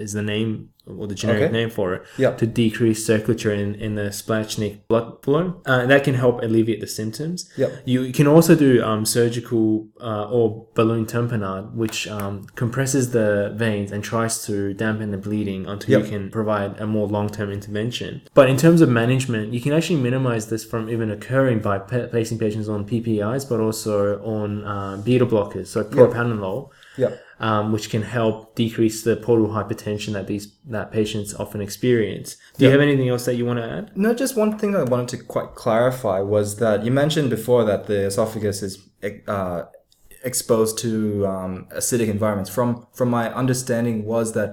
is 0.04 0.12
the 0.12 0.22
name 0.22 0.50
or 0.98 1.06
the 1.06 1.14
generic 1.14 1.42
Okay. 1.42 1.52
name 1.52 1.70
for 1.70 1.94
it 1.94 2.02
Yeah. 2.24 2.32
to 2.42 2.46
decrease 2.46 3.00
circulatory 3.06 3.62
in, 3.62 3.74
in 3.86 3.94
the 4.00 4.08
splanchnic 4.20 4.72
blood 4.88 5.06
flow. 5.24 5.44
Uh, 5.66 5.86
that 5.86 6.02
can 6.04 6.14
help 6.14 6.42
alleviate 6.42 6.80
the 6.80 6.86
symptoms. 7.00 7.38
Yep. 7.56 7.70
You 7.84 8.12
can 8.18 8.26
also 8.26 8.52
do 8.56 8.82
um, 8.82 9.04
surgical 9.04 9.86
uh, 10.00 10.36
or 10.36 10.66
balloon 10.74 11.04
tamponade, 11.06 11.66
which 11.82 12.08
um, 12.08 12.34
compresses 12.62 13.04
the 13.12 13.52
veins 13.64 13.92
and 13.92 14.02
tries 14.02 14.34
to 14.46 14.74
dampen 14.74 15.10
the 15.12 15.18
bleeding 15.26 15.62
until 15.66 15.90
Yep. 15.92 16.00
you 16.02 16.08
can 16.14 16.22
provide 16.38 16.70
a 16.80 16.86
more 16.96 17.06
long-term 17.16 17.50
intervention. 17.58 18.22
But 18.34 18.46
in 18.52 18.56
terms 18.56 18.80
of 18.80 18.88
management, 19.00 19.46
you 19.56 19.60
can 19.64 19.72
actually 19.78 20.00
minimize 20.10 20.44
this 20.52 20.62
from 20.70 20.82
even 20.94 21.08
occurring 21.16 21.58
by 21.68 21.76
placing 22.14 22.38
patients 22.46 22.68
on 22.74 22.78
PPIs, 22.90 23.42
but 23.50 23.58
also 23.66 23.94
on 24.38 24.48
uh, 24.74 24.94
beta 25.06 25.26
blockers, 25.32 25.66
so 25.74 25.78
propranolol 25.96 26.60
Yeah. 27.02 27.12
um, 27.48 27.64
which 27.74 27.86
can 27.94 28.02
help 28.18 28.34
decrease 28.62 28.98
the 29.08 29.14
portal 29.26 29.48
hypertension 29.56 30.10
that 30.16 30.26
these 30.32 30.46
that 30.76 30.86
patients 30.98 31.30
often 31.42 31.60
experience. 31.68 32.28
Do 32.56 32.60
you 32.64 32.70
have 32.76 32.84
anything 32.88 33.08
else 33.14 33.24
that 33.28 33.36
you 33.38 33.44
want 33.50 33.58
to 33.62 33.66
add? 33.76 33.84
No, 34.04 34.08
just 34.22 34.32
one 34.44 34.52
thing 34.60 34.70
I 34.82 34.84
wanted 34.94 35.08
to 35.14 35.18
quite 35.34 35.50
clarify 35.64 36.18
was 36.36 36.46
that 36.64 36.76
you 36.86 36.92
mentioned 37.02 37.28
before 37.38 37.62
that 37.70 37.80
the 37.90 37.98
esophagus 38.10 38.58
is 38.68 38.72
uh, 39.36 39.60
exposed 40.30 40.74
to 40.84 40.90
um, 41.32 41.52
acidic 41.80 42.08
environments. 42.16 42.50
From 42.56 42.68
from 42.98 43.08
my 43.18 43.24
understanding 43.42 43.96
was 44.14 44.26
that 44.38 44.50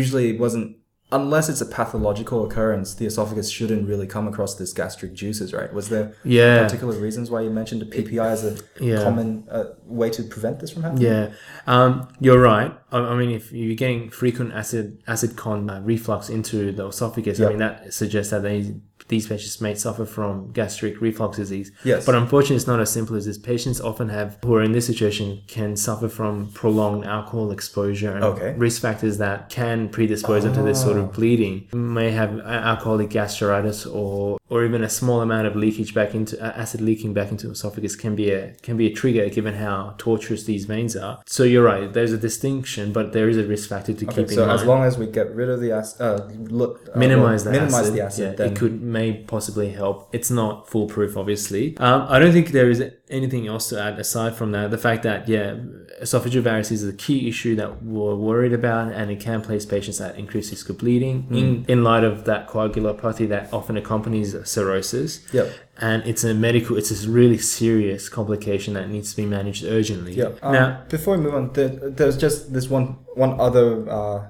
usually 0.00 0.26
it 0.32 0.38
wasn't 0.44 0.68
unless 1.12 1.48
it's 1.48 1.60
a 1.60 1.66
pathological 1.66 2.44
occurrence, 2.44 2.94
the 2.94 3.04
esophagus 3.06 3.50
shouldn't 3.50 3.88
really 3.88 4.06
come 4.06 4.28
across 4.28 4.54
this 4.54 4.72
gastric 4.72 5.12
juices, 5.12 5.52
right? 5.52 5.72
Was 5.74 5.88
there 5.88 6.12
Yeah. 6.24 6.62
particular 6.62 6.94
reasons 6.94 7.30
why 7.30 7.40
you 7.40 7.50
mentioned 7.50 7.82
the 7.82 7.86
PPI 7.86 8.28
as 8.30 8.44
a 8.44 8.56
Yeah. 8.78 9.02
common 9.02 9.44
uh, 9.50 9.64
way 9.86 10.10
to 10.10 10.22
prevent 10.22 10.60
this 10.60 10.70
from 10.70 10.82
happening? 10.84 11.02
Yeah, 11.04 11.30
um, 11.66 12.08
you're 12.20 12.40
right. 12.40 12.72
I, 12.92 12.98
I 12.98 13.16
mean, 13.16 13.30
if 13.30 13.50
you're 13.52 13.74
getting 13.76 14.10
frequent 14.10 14.52
acid 14.52 15.02
acid 15.06 15.36
con 15.36 15.68
uh, 15.68 15.80
reflux 15.84 16.28
into 16.30 16.70
the 16.72 16.86
esophagus, 16.86 17.40
I 17.40 17.48
mean 17.48 17.58
that 17.58 17.92
suggests 17.92 18.30
that 18.30 18.42
they 18.42 18.74
these 19.10 19.26
patients 19.26 19.60
may 19.60 19.74
suffer 19.74 20.06
from 20.06 20.50
gastric 20.52 21.00
reflux 21.02 21.36
disease. 21.36 21.70
Yes. 21.84 22.06
But 22.06 22.14
unfortunately, 22.14 22.56
it's 22.56 22.66
not 22.66 22.80
as 22.80 22.90
simple 22.90 23.14
as 23.16 23.26
this. 23.26 23.36
Patients 23.38 23.80
often 23.80 24.08
have, 24.08 24.38
who 24.44 24.54
are 24.54 24.62
in 24.62 24.72
this 24.72 24.86
situation, 24.86 25.42
can 25.46 25.76
suffer 25.76 26.08
from 26.08 26.50
prolonged 26.54 27.04
alcohol 27.04 27.50
exposure 27.52 28.14
and 28.16 28.24
Okay. 28.24 28.54
risk 28.56 28.80
factors 28.80 29.18
that 29.18 29.50
can 29.50 29.88
predispose 29.90 30.44
them 30.44 30.54
to 30.54 30.62
this 30.62 30.80
sort 30.80 30.96
Ah. 30.96 31.00
of 31.00 31.12
bleeding. 31.12 31.68
May 31.74 32.10
have 32.12 32.38
alcoholic 32.40 33.10
gastritis 33.10 33.84
or 33.86 34.38
or 34.50 34.64
even 34.64 34.82
a 34.82 34.88
small 34.90 35.20
amount 35.20 35.46
of 35.46 35.54
leakage 35.56 35.94
back 35.94 36.14
into 36.14 36.34
uh, 36.44 36.52
acid 36.62 36.80
leaking 36.80 37.14
back 37.14 37.30
into 37.30 37.46
the 37.46 37.52
esophagus 37.52 37.94
can 37.96 38.14
be 38.16 38.30
a 38.30 38.54
can 38.62 38.76
be 38.76 38.86
a 38.86 38.92
trigger 38.92 39.28
given 39.30 39.54
how 39.54 39.94
tortuous 39.96 40.44
these 40.44 40.64
veins 40.66 40.96
are. 40.96 41.22
So 41.26 41.44
you're 41.44 41.64
right. 41.64 41.92
There's 41.92 42.12
a 42.12 42.18
distinction, 42.18 42.92
but 42.92 43.12
there 43.12 43.28
is 43.28 43.38
a 43.38 43.44
risk 43.44 43.68
factor 43.68 43.92
to 43.94 44.06
Okay, 44.06 44.22
keep 44.24 44.30
in 44.32 44.36
mind. 44.38 44.50
so 44.50 44.50
as 44.50 44.64
long 44.64 44.82
as 44.84 44.98
we 44.98 45.06
get 45.06 45.34
rid 45.34 45.48
of 45.48 45.60
the 45.60 45.72
acid, 45.72 46.00
uh, 46.00 46.26
look, 46.60 46.72
uh, 46.94 46.98
minimize 46.98 47.44
the 47.44 47.52
minimize 47.52 47.74
acid. 47.88 47.94
the 47.94 48.02
acid, 48.02 48.24
yeah, 48.24 48.32
then 48.36 48.52
it 48.52 48.56
could 48.58 48.82
may 48.82 49.12
possibly 49.34 49.70
help. 49.70 50.08
It's 50.12 50.30
not 50.30 50.68
foolproof, 50.68 51.16
obviously. 51.16 51.76
Um, 51.78 52.06
I 52.08 52.18
don't 52.18 52.32
think 52.32 52.48
there 52.50 52.70
is 52.70 52.82
anything 53.08 53.46
else 53.48 53.68
to 53.70 53.80
add 53.80 53.98
aside 53.98 54.34
from 54.36 54.52
that. 54.52 54.70
The 54.70 54.78
fact 54.78 55.02
that 55.04 55.28
yeah, 55.28 55.56
esophageal 56.02 56.42
varices 56.42 56.72
is 56.72 56.88
a 56.88 56.92
key 56.92 57.28
issue 57.28 57.56
that 57.56 57.82
we're 57.82 58.14
worried 58.14 58.52
about, 58.52 58.92
and 58.92 59.10
it 59.10 59.20
can 59.20 59.40
place 59.42 59.64
patients 59.66 60.00
at 60.00 60.16
increased 60.18 60.50
risk 60.50 60.68
of 60.70 60.78
bleeding 60.78 61.22
Hmm. 61.22 61.34
in 61.36 61.64
in 61.68 61.84
light 61.84 62.04
of 62.04 62.24
that 62.24 62.48
coagulopathy 62.48 63.28
that 63.28 63.52
often 63.52 63.76
accompanies 63.76 64.34
cirrhosis. 64.44 65.20
Yep. 65.32 65.52
And 65.78 66.02
it's 66.04 66.24
a 66.24 66.34
medical, 66.34 66.76
it's 66.76 66.90
a 67.04 67.08
really 67.08 67.38
serious 67.38 68.08
complication 68.08 68.74
that 68.74 68.88
needs 68.88 69.10
to 69.12 69.16
be 69.16 69.26
managed 69.26 69.64
urgently. 69.64 70.14
Yeah. 70.14 70.32
Um, 70.42 70.52
now, 70.52 70.84
before 70.88 71.16
we 71.16 71.22
move 71.24 71.34
on, 71.34 71.52
there, 71.52 71.68
there's 71.68 72.18
just 72.18 72.52
this 72.52 72.68
one 72.68 72.98
one 73.14 73.40
other 73.40 73.88
uh, 73.88 74.28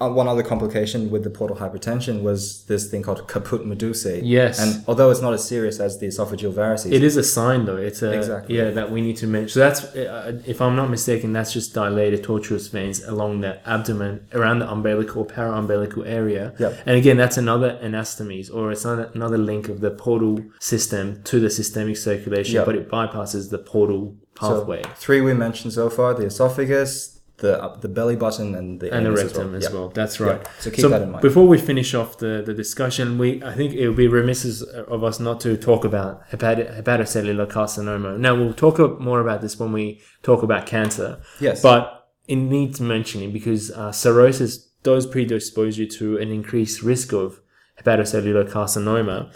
uh, 0.00 0.08
one 0.08 0.26
other 0.28 0.42
complication 0.42 1.10
with 1.10 1.24
the 1.24 1.30
portal 1.30 1.56
hypertension 1.56 2.22
was 2.22 2.64
this 2.66 2.90
thing 2.90 3.02
called 3.02 3.28
caput 3.28 3.62
medusae. 3.66 4.20
Yes. 4.24 4.58
And 4.58 4.84
although 4.88 5.10
it's 5.10 5.20
not 5.20 5.34
as 5.34 5.44
serious 5.46 5.78
as 5.80 5.98
the 5.98 6.06
esophageal 6.06 6.52
varices, 6.52 6.90
It 6.92 7.02
is 7.02 7.16
a 7.16 7.22
sign, 7.22 7.66
though. 7.66 7.76
It's 7.76 8.02
a 8.02 8.12
Exactly. 8.12 8.56
yeah 8.56 8.70
that 8.70 8.90
we 8.90 9.00
need 9.00 9.16
to 9.18 9.26
mention. 9.26 9.50
So 9.50 9.60
that's, 9.60 9.84
uh, 9.94 10.40
if 10.46 10.60
I'm 10.62 10.74
not 10.76 10.88
mistaken, 10.90 11.32
that's 11.32 11.52
just 11.52 11.74
dilated 11.74 12.22
tortuous 12.24 12.68
veins 12.68 13.02
along 13.04 13.40
the 13.42 13.52
abdomen, 13.68 14.20
around 14.32 14.60
the 14.60 14.70
umbilical, 14.70 15.24
para-umbilical 15.24 16.04
area. 16.04 16.54
Yep. 16.58 16.78
And 16.86 16.96
again, 16.96 17.16
that's 17.16 17.36
another 17.36 17.78
anastomies, 17.82 18.52
or 18.54 18.72
it's 18.72 18.84
another 18.84 19.10
another 19.14 19.38
link 19.38 19.68
of 19.68 19.80
the 19.80 19.90
portal 19.90 20.40
system 20.60 21.20
to 21.24 21.40
the 21.40 21.50
systemic 21.50 21.96
circulation, 21.96 22.54
Yep. 22.54 22.64
but 22.66 22.74
it 22.74 22.88
bypasses 22.90 23.50
the 23.50 23.58
portal 23.58 24.14
So, 24.40 24.60
pathway. 24.60 24.82
three 24.96 25.20
we 25.20 25.34
mentioned 25.34 25.72
so 25.74 25.90
far: 25.90 26.14
the 26.14 26.24
esophagus, 26.26 27.17
the 27.38 27.62
uh, 27.62 27.76
the 27.76 27.88
belly 27.88 28.16
button, 28.16 28.54
and 28.54 28.80
the 28.80 28.92
and 28.92 29.06
the 29.06 29.12
rectum 29.12 29.54
as 29.54 29.64
Yeah. 29.64 29.72
well. 29.74 29.88
That's 29.88 30.20
right. 30.20 30.40
So 30.60 30.70
keep 30.70 30.88
that 30.90 31.02
in 31.02 31.10
mind. 31.12 31.22
Before 31.22 31.46
we 31.46 31.58
finish 31.58 31.94
off 31.94 32.18
the, 32.18 32.42
the 32.44 32.54
discussion, 32.54 33.16
we 33.18 33.42
I 33.42 33.52
think 33.54 33.72
it 33.74 33.86
would 33.88 33.96
be 33.96 34.08
remiss 34.08 34.62
of 34.62 35.04
us 35.04 35.18
not 35.20 35.40
to 35.42 35.56
talk 35.56 35.84
about 35.84 36.22
hepatic, 36.30 36.68
hepatocellular 36.70 37.46
carcinoma. 37.48 38.18
Now 38.18 38.34
we'll 38.34 38.54
talk 38.54 38.78
more 39.00 39.20
about 39.20 39.40
this 39.40 39.58
when 39.58 39.72
we 39.72 40.00
talk 40.22 40.42
about 40.42 40.66
cancer. 40.66 41.20
Yes. 41.40 41.62
But 41.62 42.08
it 42.26 42.36
needs 42.36 42.80
mentioning 42.80 43.32
because 43.32 43.70
uh, 43.70 43.92
cirrhosis 43.92 44.58
does 44.82 45.06
predispose 45.06 45.78
you 45.78 45.86
to 45.86 46.18
an 46.18 46.28
increased 46.30 46.82
risk 46.82 47.12
of 47.12 47.40
hepatocellular 47.82 48.50
carcinoma. 48.50 49.32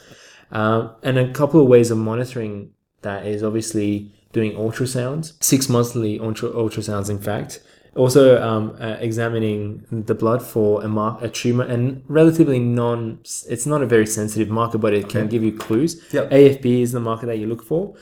Uh, 0.51 0.89
and 1.03 1.19
a 1.19 1.33
couple 1.33 1.61
of 1.61 1.67
ways 1.69 1.91
of 1.91 1.99
monitoring 1.99 2.71
that 3.03 3.27
is 3.27 3.43
obviously 3.43 4.13
doing 4.33 4.53
ultrasounds, 4.53 5.33
six 5.43 5.69
monthly 5.69 6.19
ultra- 6.21 6.51
ultrasounds, 6.51 7.09
in 7.11 7.19
fact. 7.19 7.61
Also, 7.95 8.43
um, 8.43 8.75
uh, 8.81 8.97
examining 9.01 9.85
the 9.91 10.15
blood 10.15 10.43
for 10.43 10.83
a 10.83 10.89
mark, 10.89 11.21
a 11.21 11.29
tumor, 11.29 11.65
and 11.65 12.03
relatively 12.09 12.59
non. 12.59 13.19
It's 13.49 13.67
not 13.67 13.83
a 13.83 13.87
very 13.87 14.07
sensitive 14.07 14.49
marker, 14.49 14.79
but 14.79 14.95
it 14.95 15.11
can 15.11 15.29
give 15.29 15.43
you 15.43 15.53
clues. 15.53 16.03
Yep. 16.11 16.31
AFP 16.31 16.81
is 16.81 16.93
the 16.93 17.01
marker 17.01 17.27
that 17.27 17.37
you 17.37 17.47
look 17.47 17.63
for. 17.63 17.95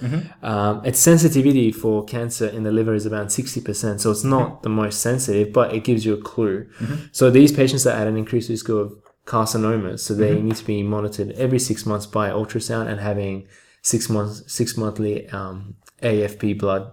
Um, 0.42 0.84
its 0.84 1.00
sensitivity 1.00 1.72
for 1.72 2.04
cancer 2.04 2.46
in 2.46 2.62
the 2.62 2.70
liver 2.70 2.94
is 2.94 3.04
about 3.04 3.32
sixty 3.32 3.60
percent, 3.60 4.00
so 4.00 4.12
it's 4.12 4.22
not 4.22 4.62
the 4.62 4.68
most 4.68 5.00
sensitive, 5.00 5.52
but 5.52 5.74
it 5.74 5.82
gives 5.82 6.04
you 6.06 6.14
a 6.14 6.22
clue. 6.22 6.68
So 7.10 7.28
these 7.30 7.50
patients 7.50 7.84
are 7.84 7.96
at 7.96 8.06
an 8.06 8.16
increased 8.16 8.48
risk 8.48 8.68
of 8.68 8.96
carcinomas, 9.26 10.00
so 10.00 10.14
they 10.14 10.40
need 10.40 10.56
to 10.56 10.64
be 10.64 10.84
monitored 10.84 11.32
every 11.32 11.58
six 11.58 11.84
months 11.84 12.06
by 12.06 12.30
ultrasound 12.30 12.88
and 12.88 13.00
having 13.00 13.48
six 13.82 14.08
months, 14.08 14.42
six 14.46 14.76
monthly 14.76 15.28
um, 15.30 15.74
AFP 16.00 16.58
blood 16.58 16.92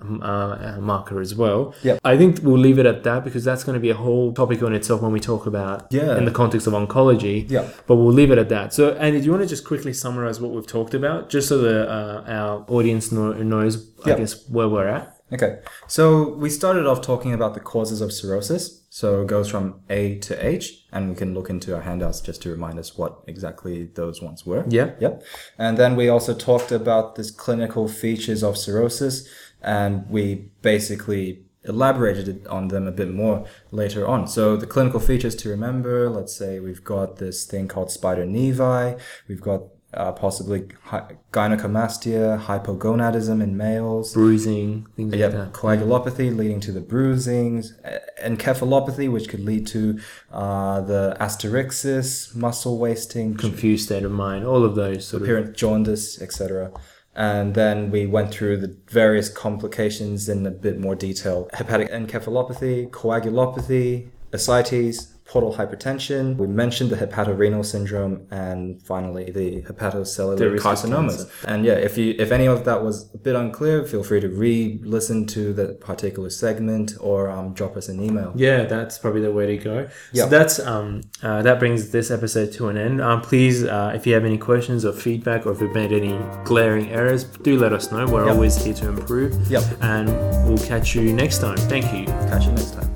uh, 0.00 0.76
marker 0.80 1.20
as 1.20 1.34
well. 1.34 1.74
Yep. 1.82 2.00
I 2.04 2.16
think 2.16 2.40
we'll 2.42 2.58
leave 2.58 2.78
it 2.78 2.86
at 2.86 3.02
that 3.04 3.24
because 3.24 3.44
that's 3.44 3.64
going 3.64 3.74
to 3.74 3.80
be 3.80 3.90
a 3.90 3.94
whole 3.94 4.32
topic 4.32 4.62
on 4.62 4.74
itself 4.74 5.02
when 5.02 5.12
we 5.12 5.20
talk 5.20 5.46
about 5.46 5.86
Yeah. 5.90 6.16
in 6.16 6.24
the 6.24 6.30
context 6.30 6.66
of 6.66 6.72
oncology. 6.72 7.50
Yeah. 7.50 7.68
But 7.86 7.96
we'll 7.96 8.12
leave 8.12 8.30
it 8.30 8.38
at 8.38 8.48
that. 8.50 8.72
So, 8.72 8.92
Andy, 8.92 9.18
do 9.20 9.24
you 9.26 9.30
want 9.32 9.42
to 9.42 9.48
just 9.48 9.64
quickly 9.66 9.92
summarize 9.92 10.40
what 10.40 10.52
we've 10.52 10.66
talked 10.66 10.94
about, 10.94 11.30
just 11.30 11.48
so 11.48 11.58
that 11.58 11.88
uh, 11.88 12.24
our 12.26 12.64
audience 12.68 13.10
know, 13.12 13.32
knows, 13.32 13.90
I 14.04 14.14
guess, 14.14 14.48
where 14.48 14.68
we're 14.68 14.88
at? 14.88 15.14
Okay, 15.30 15.58
so 15.86 16.30
we 16.36 16.48
started 16.48 16.86
off 16.86 17.02
talking 17.02 17.34
about 17.34 17.52
the 17.52 17.60
causes 17.60 18.00
of 18.00 18.12
cirrhosis. 18.14 18.76
So 18.90 19.20
it 19.20 19.26
goes 19.26 19.50
from 19.50 19.80
A 19.90 20.18
to 20.20 20.46
H, 20.46 20.86
and 20.90 21.10
we 21.10 21.14
can 21.14 21.34
look 21.34 21.50
into 21.50 21.74
our 21.74 21.82
handouts 21.82 22.22
just 22.22 22.40
to 22.42 22.50
remind 22.50 22.78
us 22.78 22.96
what 22.96 23.20
exactly 23.26 23.84
those 23.94 24.22
ones 24.22 24.46
were. 24.46 24.64
Yeah. 24.68 24.92
Yep. 24.98 25.22
And 25.58 25.76
then 25.76 25.94
we 25.96 26.08
also 26.08 26.32
talked 26.32 26.72
about 26.72 27.16
this 27.16 27.30
clinical 27.30 27.86
features 27.88 28.42
of 28.42 28.56
cirrhosis, 28.56 29.28
and 29.62 30.08
we 30.10 30.50
basically 30.62 31.42
elaborated 31.64 32.46
on 32.46 32.68
them 32.68 32.86
a 32.86 32.92
bit 32.92 33.10
more 33.12 33.44
later 33.72 34.06
on. 34.06 34.26
So 34.26 34.56
the 34.56 34.66
clinical 34.66 35.00
features 35.00 35.34
to 35.36 35.48
remember, 35.50 36.08
let's 36.08 36.34
say 36.34 36.60
we've 36.60 36.84
got 36.84 37.16
this 37.16 37.44
thing 37.44 37.68
called 37.68 37.90
spider 37.90 38.24
nevi, 38.24 38.98
we've 39.28 39.40
got 39.40 39.62
uh, 39.94 40.12
possibly 40.12 40.68
hy- 40.84 41.16
gynecomastia, 41.32 42.38
hypogonadism 42.44 43.42
in 43.42 43.56
males, 43.56 44.12
Bruising, 44.12 44.86
things 44.96 45.14
yeah, 45.14 45.26
like 45.26 45.34
that. 45.34 45.52
coagulopathy 45.52 46.34
leading 46.36 46.60
to 46.60 46.72
the 46.72 46.80
bruisings, 46.80 47.72
e- 47.86 47.96
encephalopathy, 48.22 49.10
which 49.10 49.28
could 49.28 49.40
lead 49.40 49.66
to 49.66 49.98
uh, 50.30 50.80
the 50.82 51.16
asterixis, 51.20 52.34
muscle 52.36 52.78
wasting, 52.78 53.34
Confused 53.34 53.86
state 53.86 54.04
of 54.04 54.12
mind, 54.12 54.44
all 54.46 54.64
of 54.64 54.74
those 54.74 55.06
sort 55.06 55.22
of. 55.22 55.28
apparent 55.28 55.56
jaundice, 55.56 56.20
etc. 56.20 56.70
And 57.18 57.56
then 57.56 57.90
we 57.90 58.06
went 58.06 58.32
through 58.32 58.58
the 58.58 58.76
various 58.88 59.28
complications 59.28 60.28
in 60.28 60.46
a 60.46 60.52
bit 60.52 60.78
more 60.78 60.94
detail: 60.94 61.50
hepatic 61.52 61.90
encephalopathy, 61.90 62.90
coagulopathy, 62.90 64.10
ascites, 64.32 65.17
portal 65.28 65.52
hypertension. 65.54 66.36
We 66.36 66.46
mentioned 66.46 66.88
the 66.90 66.96
hepatorenal 66.96 67.64
syndrome, 67.64 68.26
and 68.30 68.82
finally 68.82 69.30
the 69.30 69.62
hepatocellular 69.62 70.58
carcinomas. 70.58 71.30
And 71.44 71.64
yeah, 71.64 71.74
if 71.74 71.96
you 71.98 72.14
if 72.18 72.32
any 72.32 72.46
of 72.46 72.64
that 72.64 72.82
was 72.82 73.12
a 73.14 73.18
bit 73.18 73.36
unclear, 73.36 73.84
feel 73.84 74.02
free 74.02 74.20
to 74.20 74.28
re-listen 74.28 75.26
to 75.26 75.52
the 75.52 75.74
particular 75.74 76.30
segment 76.30 76.94
or 77.00 77.28
um, 77.30 77.52
drop 77.52 77.76
us 77.76 77.88
an 77.88 78.02
email. 78.02 78.32
Yeah, 78.36 78.64
that's 78.64 78.98
probably 78.98 79.20
the 79.20 79.32
way 79.32 79.46
to 79.46 79.56
go. 79.58 79.88
Yeah. 80.12 80.24
So 80.24 80.28
that's 80.30 80.58
um 80.60 81.02
uh, 81.22 81.42
that 81.42 81.58
brings 81.58 81.90
this 81.90 82.10
episode 82.10 82.52
to 82.52 82.68
an 82.68 82.76
end. 82.78 83.00
Um, 83.00 83.20
please, 83.20 83.64
uh, 83.64 83.92
if 83.94 84.06
you 84.06 84.14
have 84.14 84.24
any 84.24 84.38
questions 84.38 84.84
or 84.84 84.92
feedback, 84.92 85.46
or 85.46 85.52
if 85.52 85.60
we've 85.60 85.74
made 85.74 85.92
any 85.92 86.18
glaring 86.44 86.88
errors, 86.90 87.24
do 87.24 87.58
let 87.58 87.72
us 87.72 87.92
know. 87.92 88.06
We're 88.06 88.24
Yep. 88.26 88.34
always 88.34 88.56
here 88.64 88.74
to 88.74 88.88
improve. 88.88 89.50
Yep. 89.50 89.62
And 89.82 90.08
we'll 90.48 90.58
catch 90.66 90.94
you 90.94 91.12
next 91.12 91.38
time. 91.38 91.56
Thank 91.72 91.86
you. 91.94 92.06
Catch 92.30 92.46
you 92.46 92.52
next 92.52 92.72
time. 92.74 92.87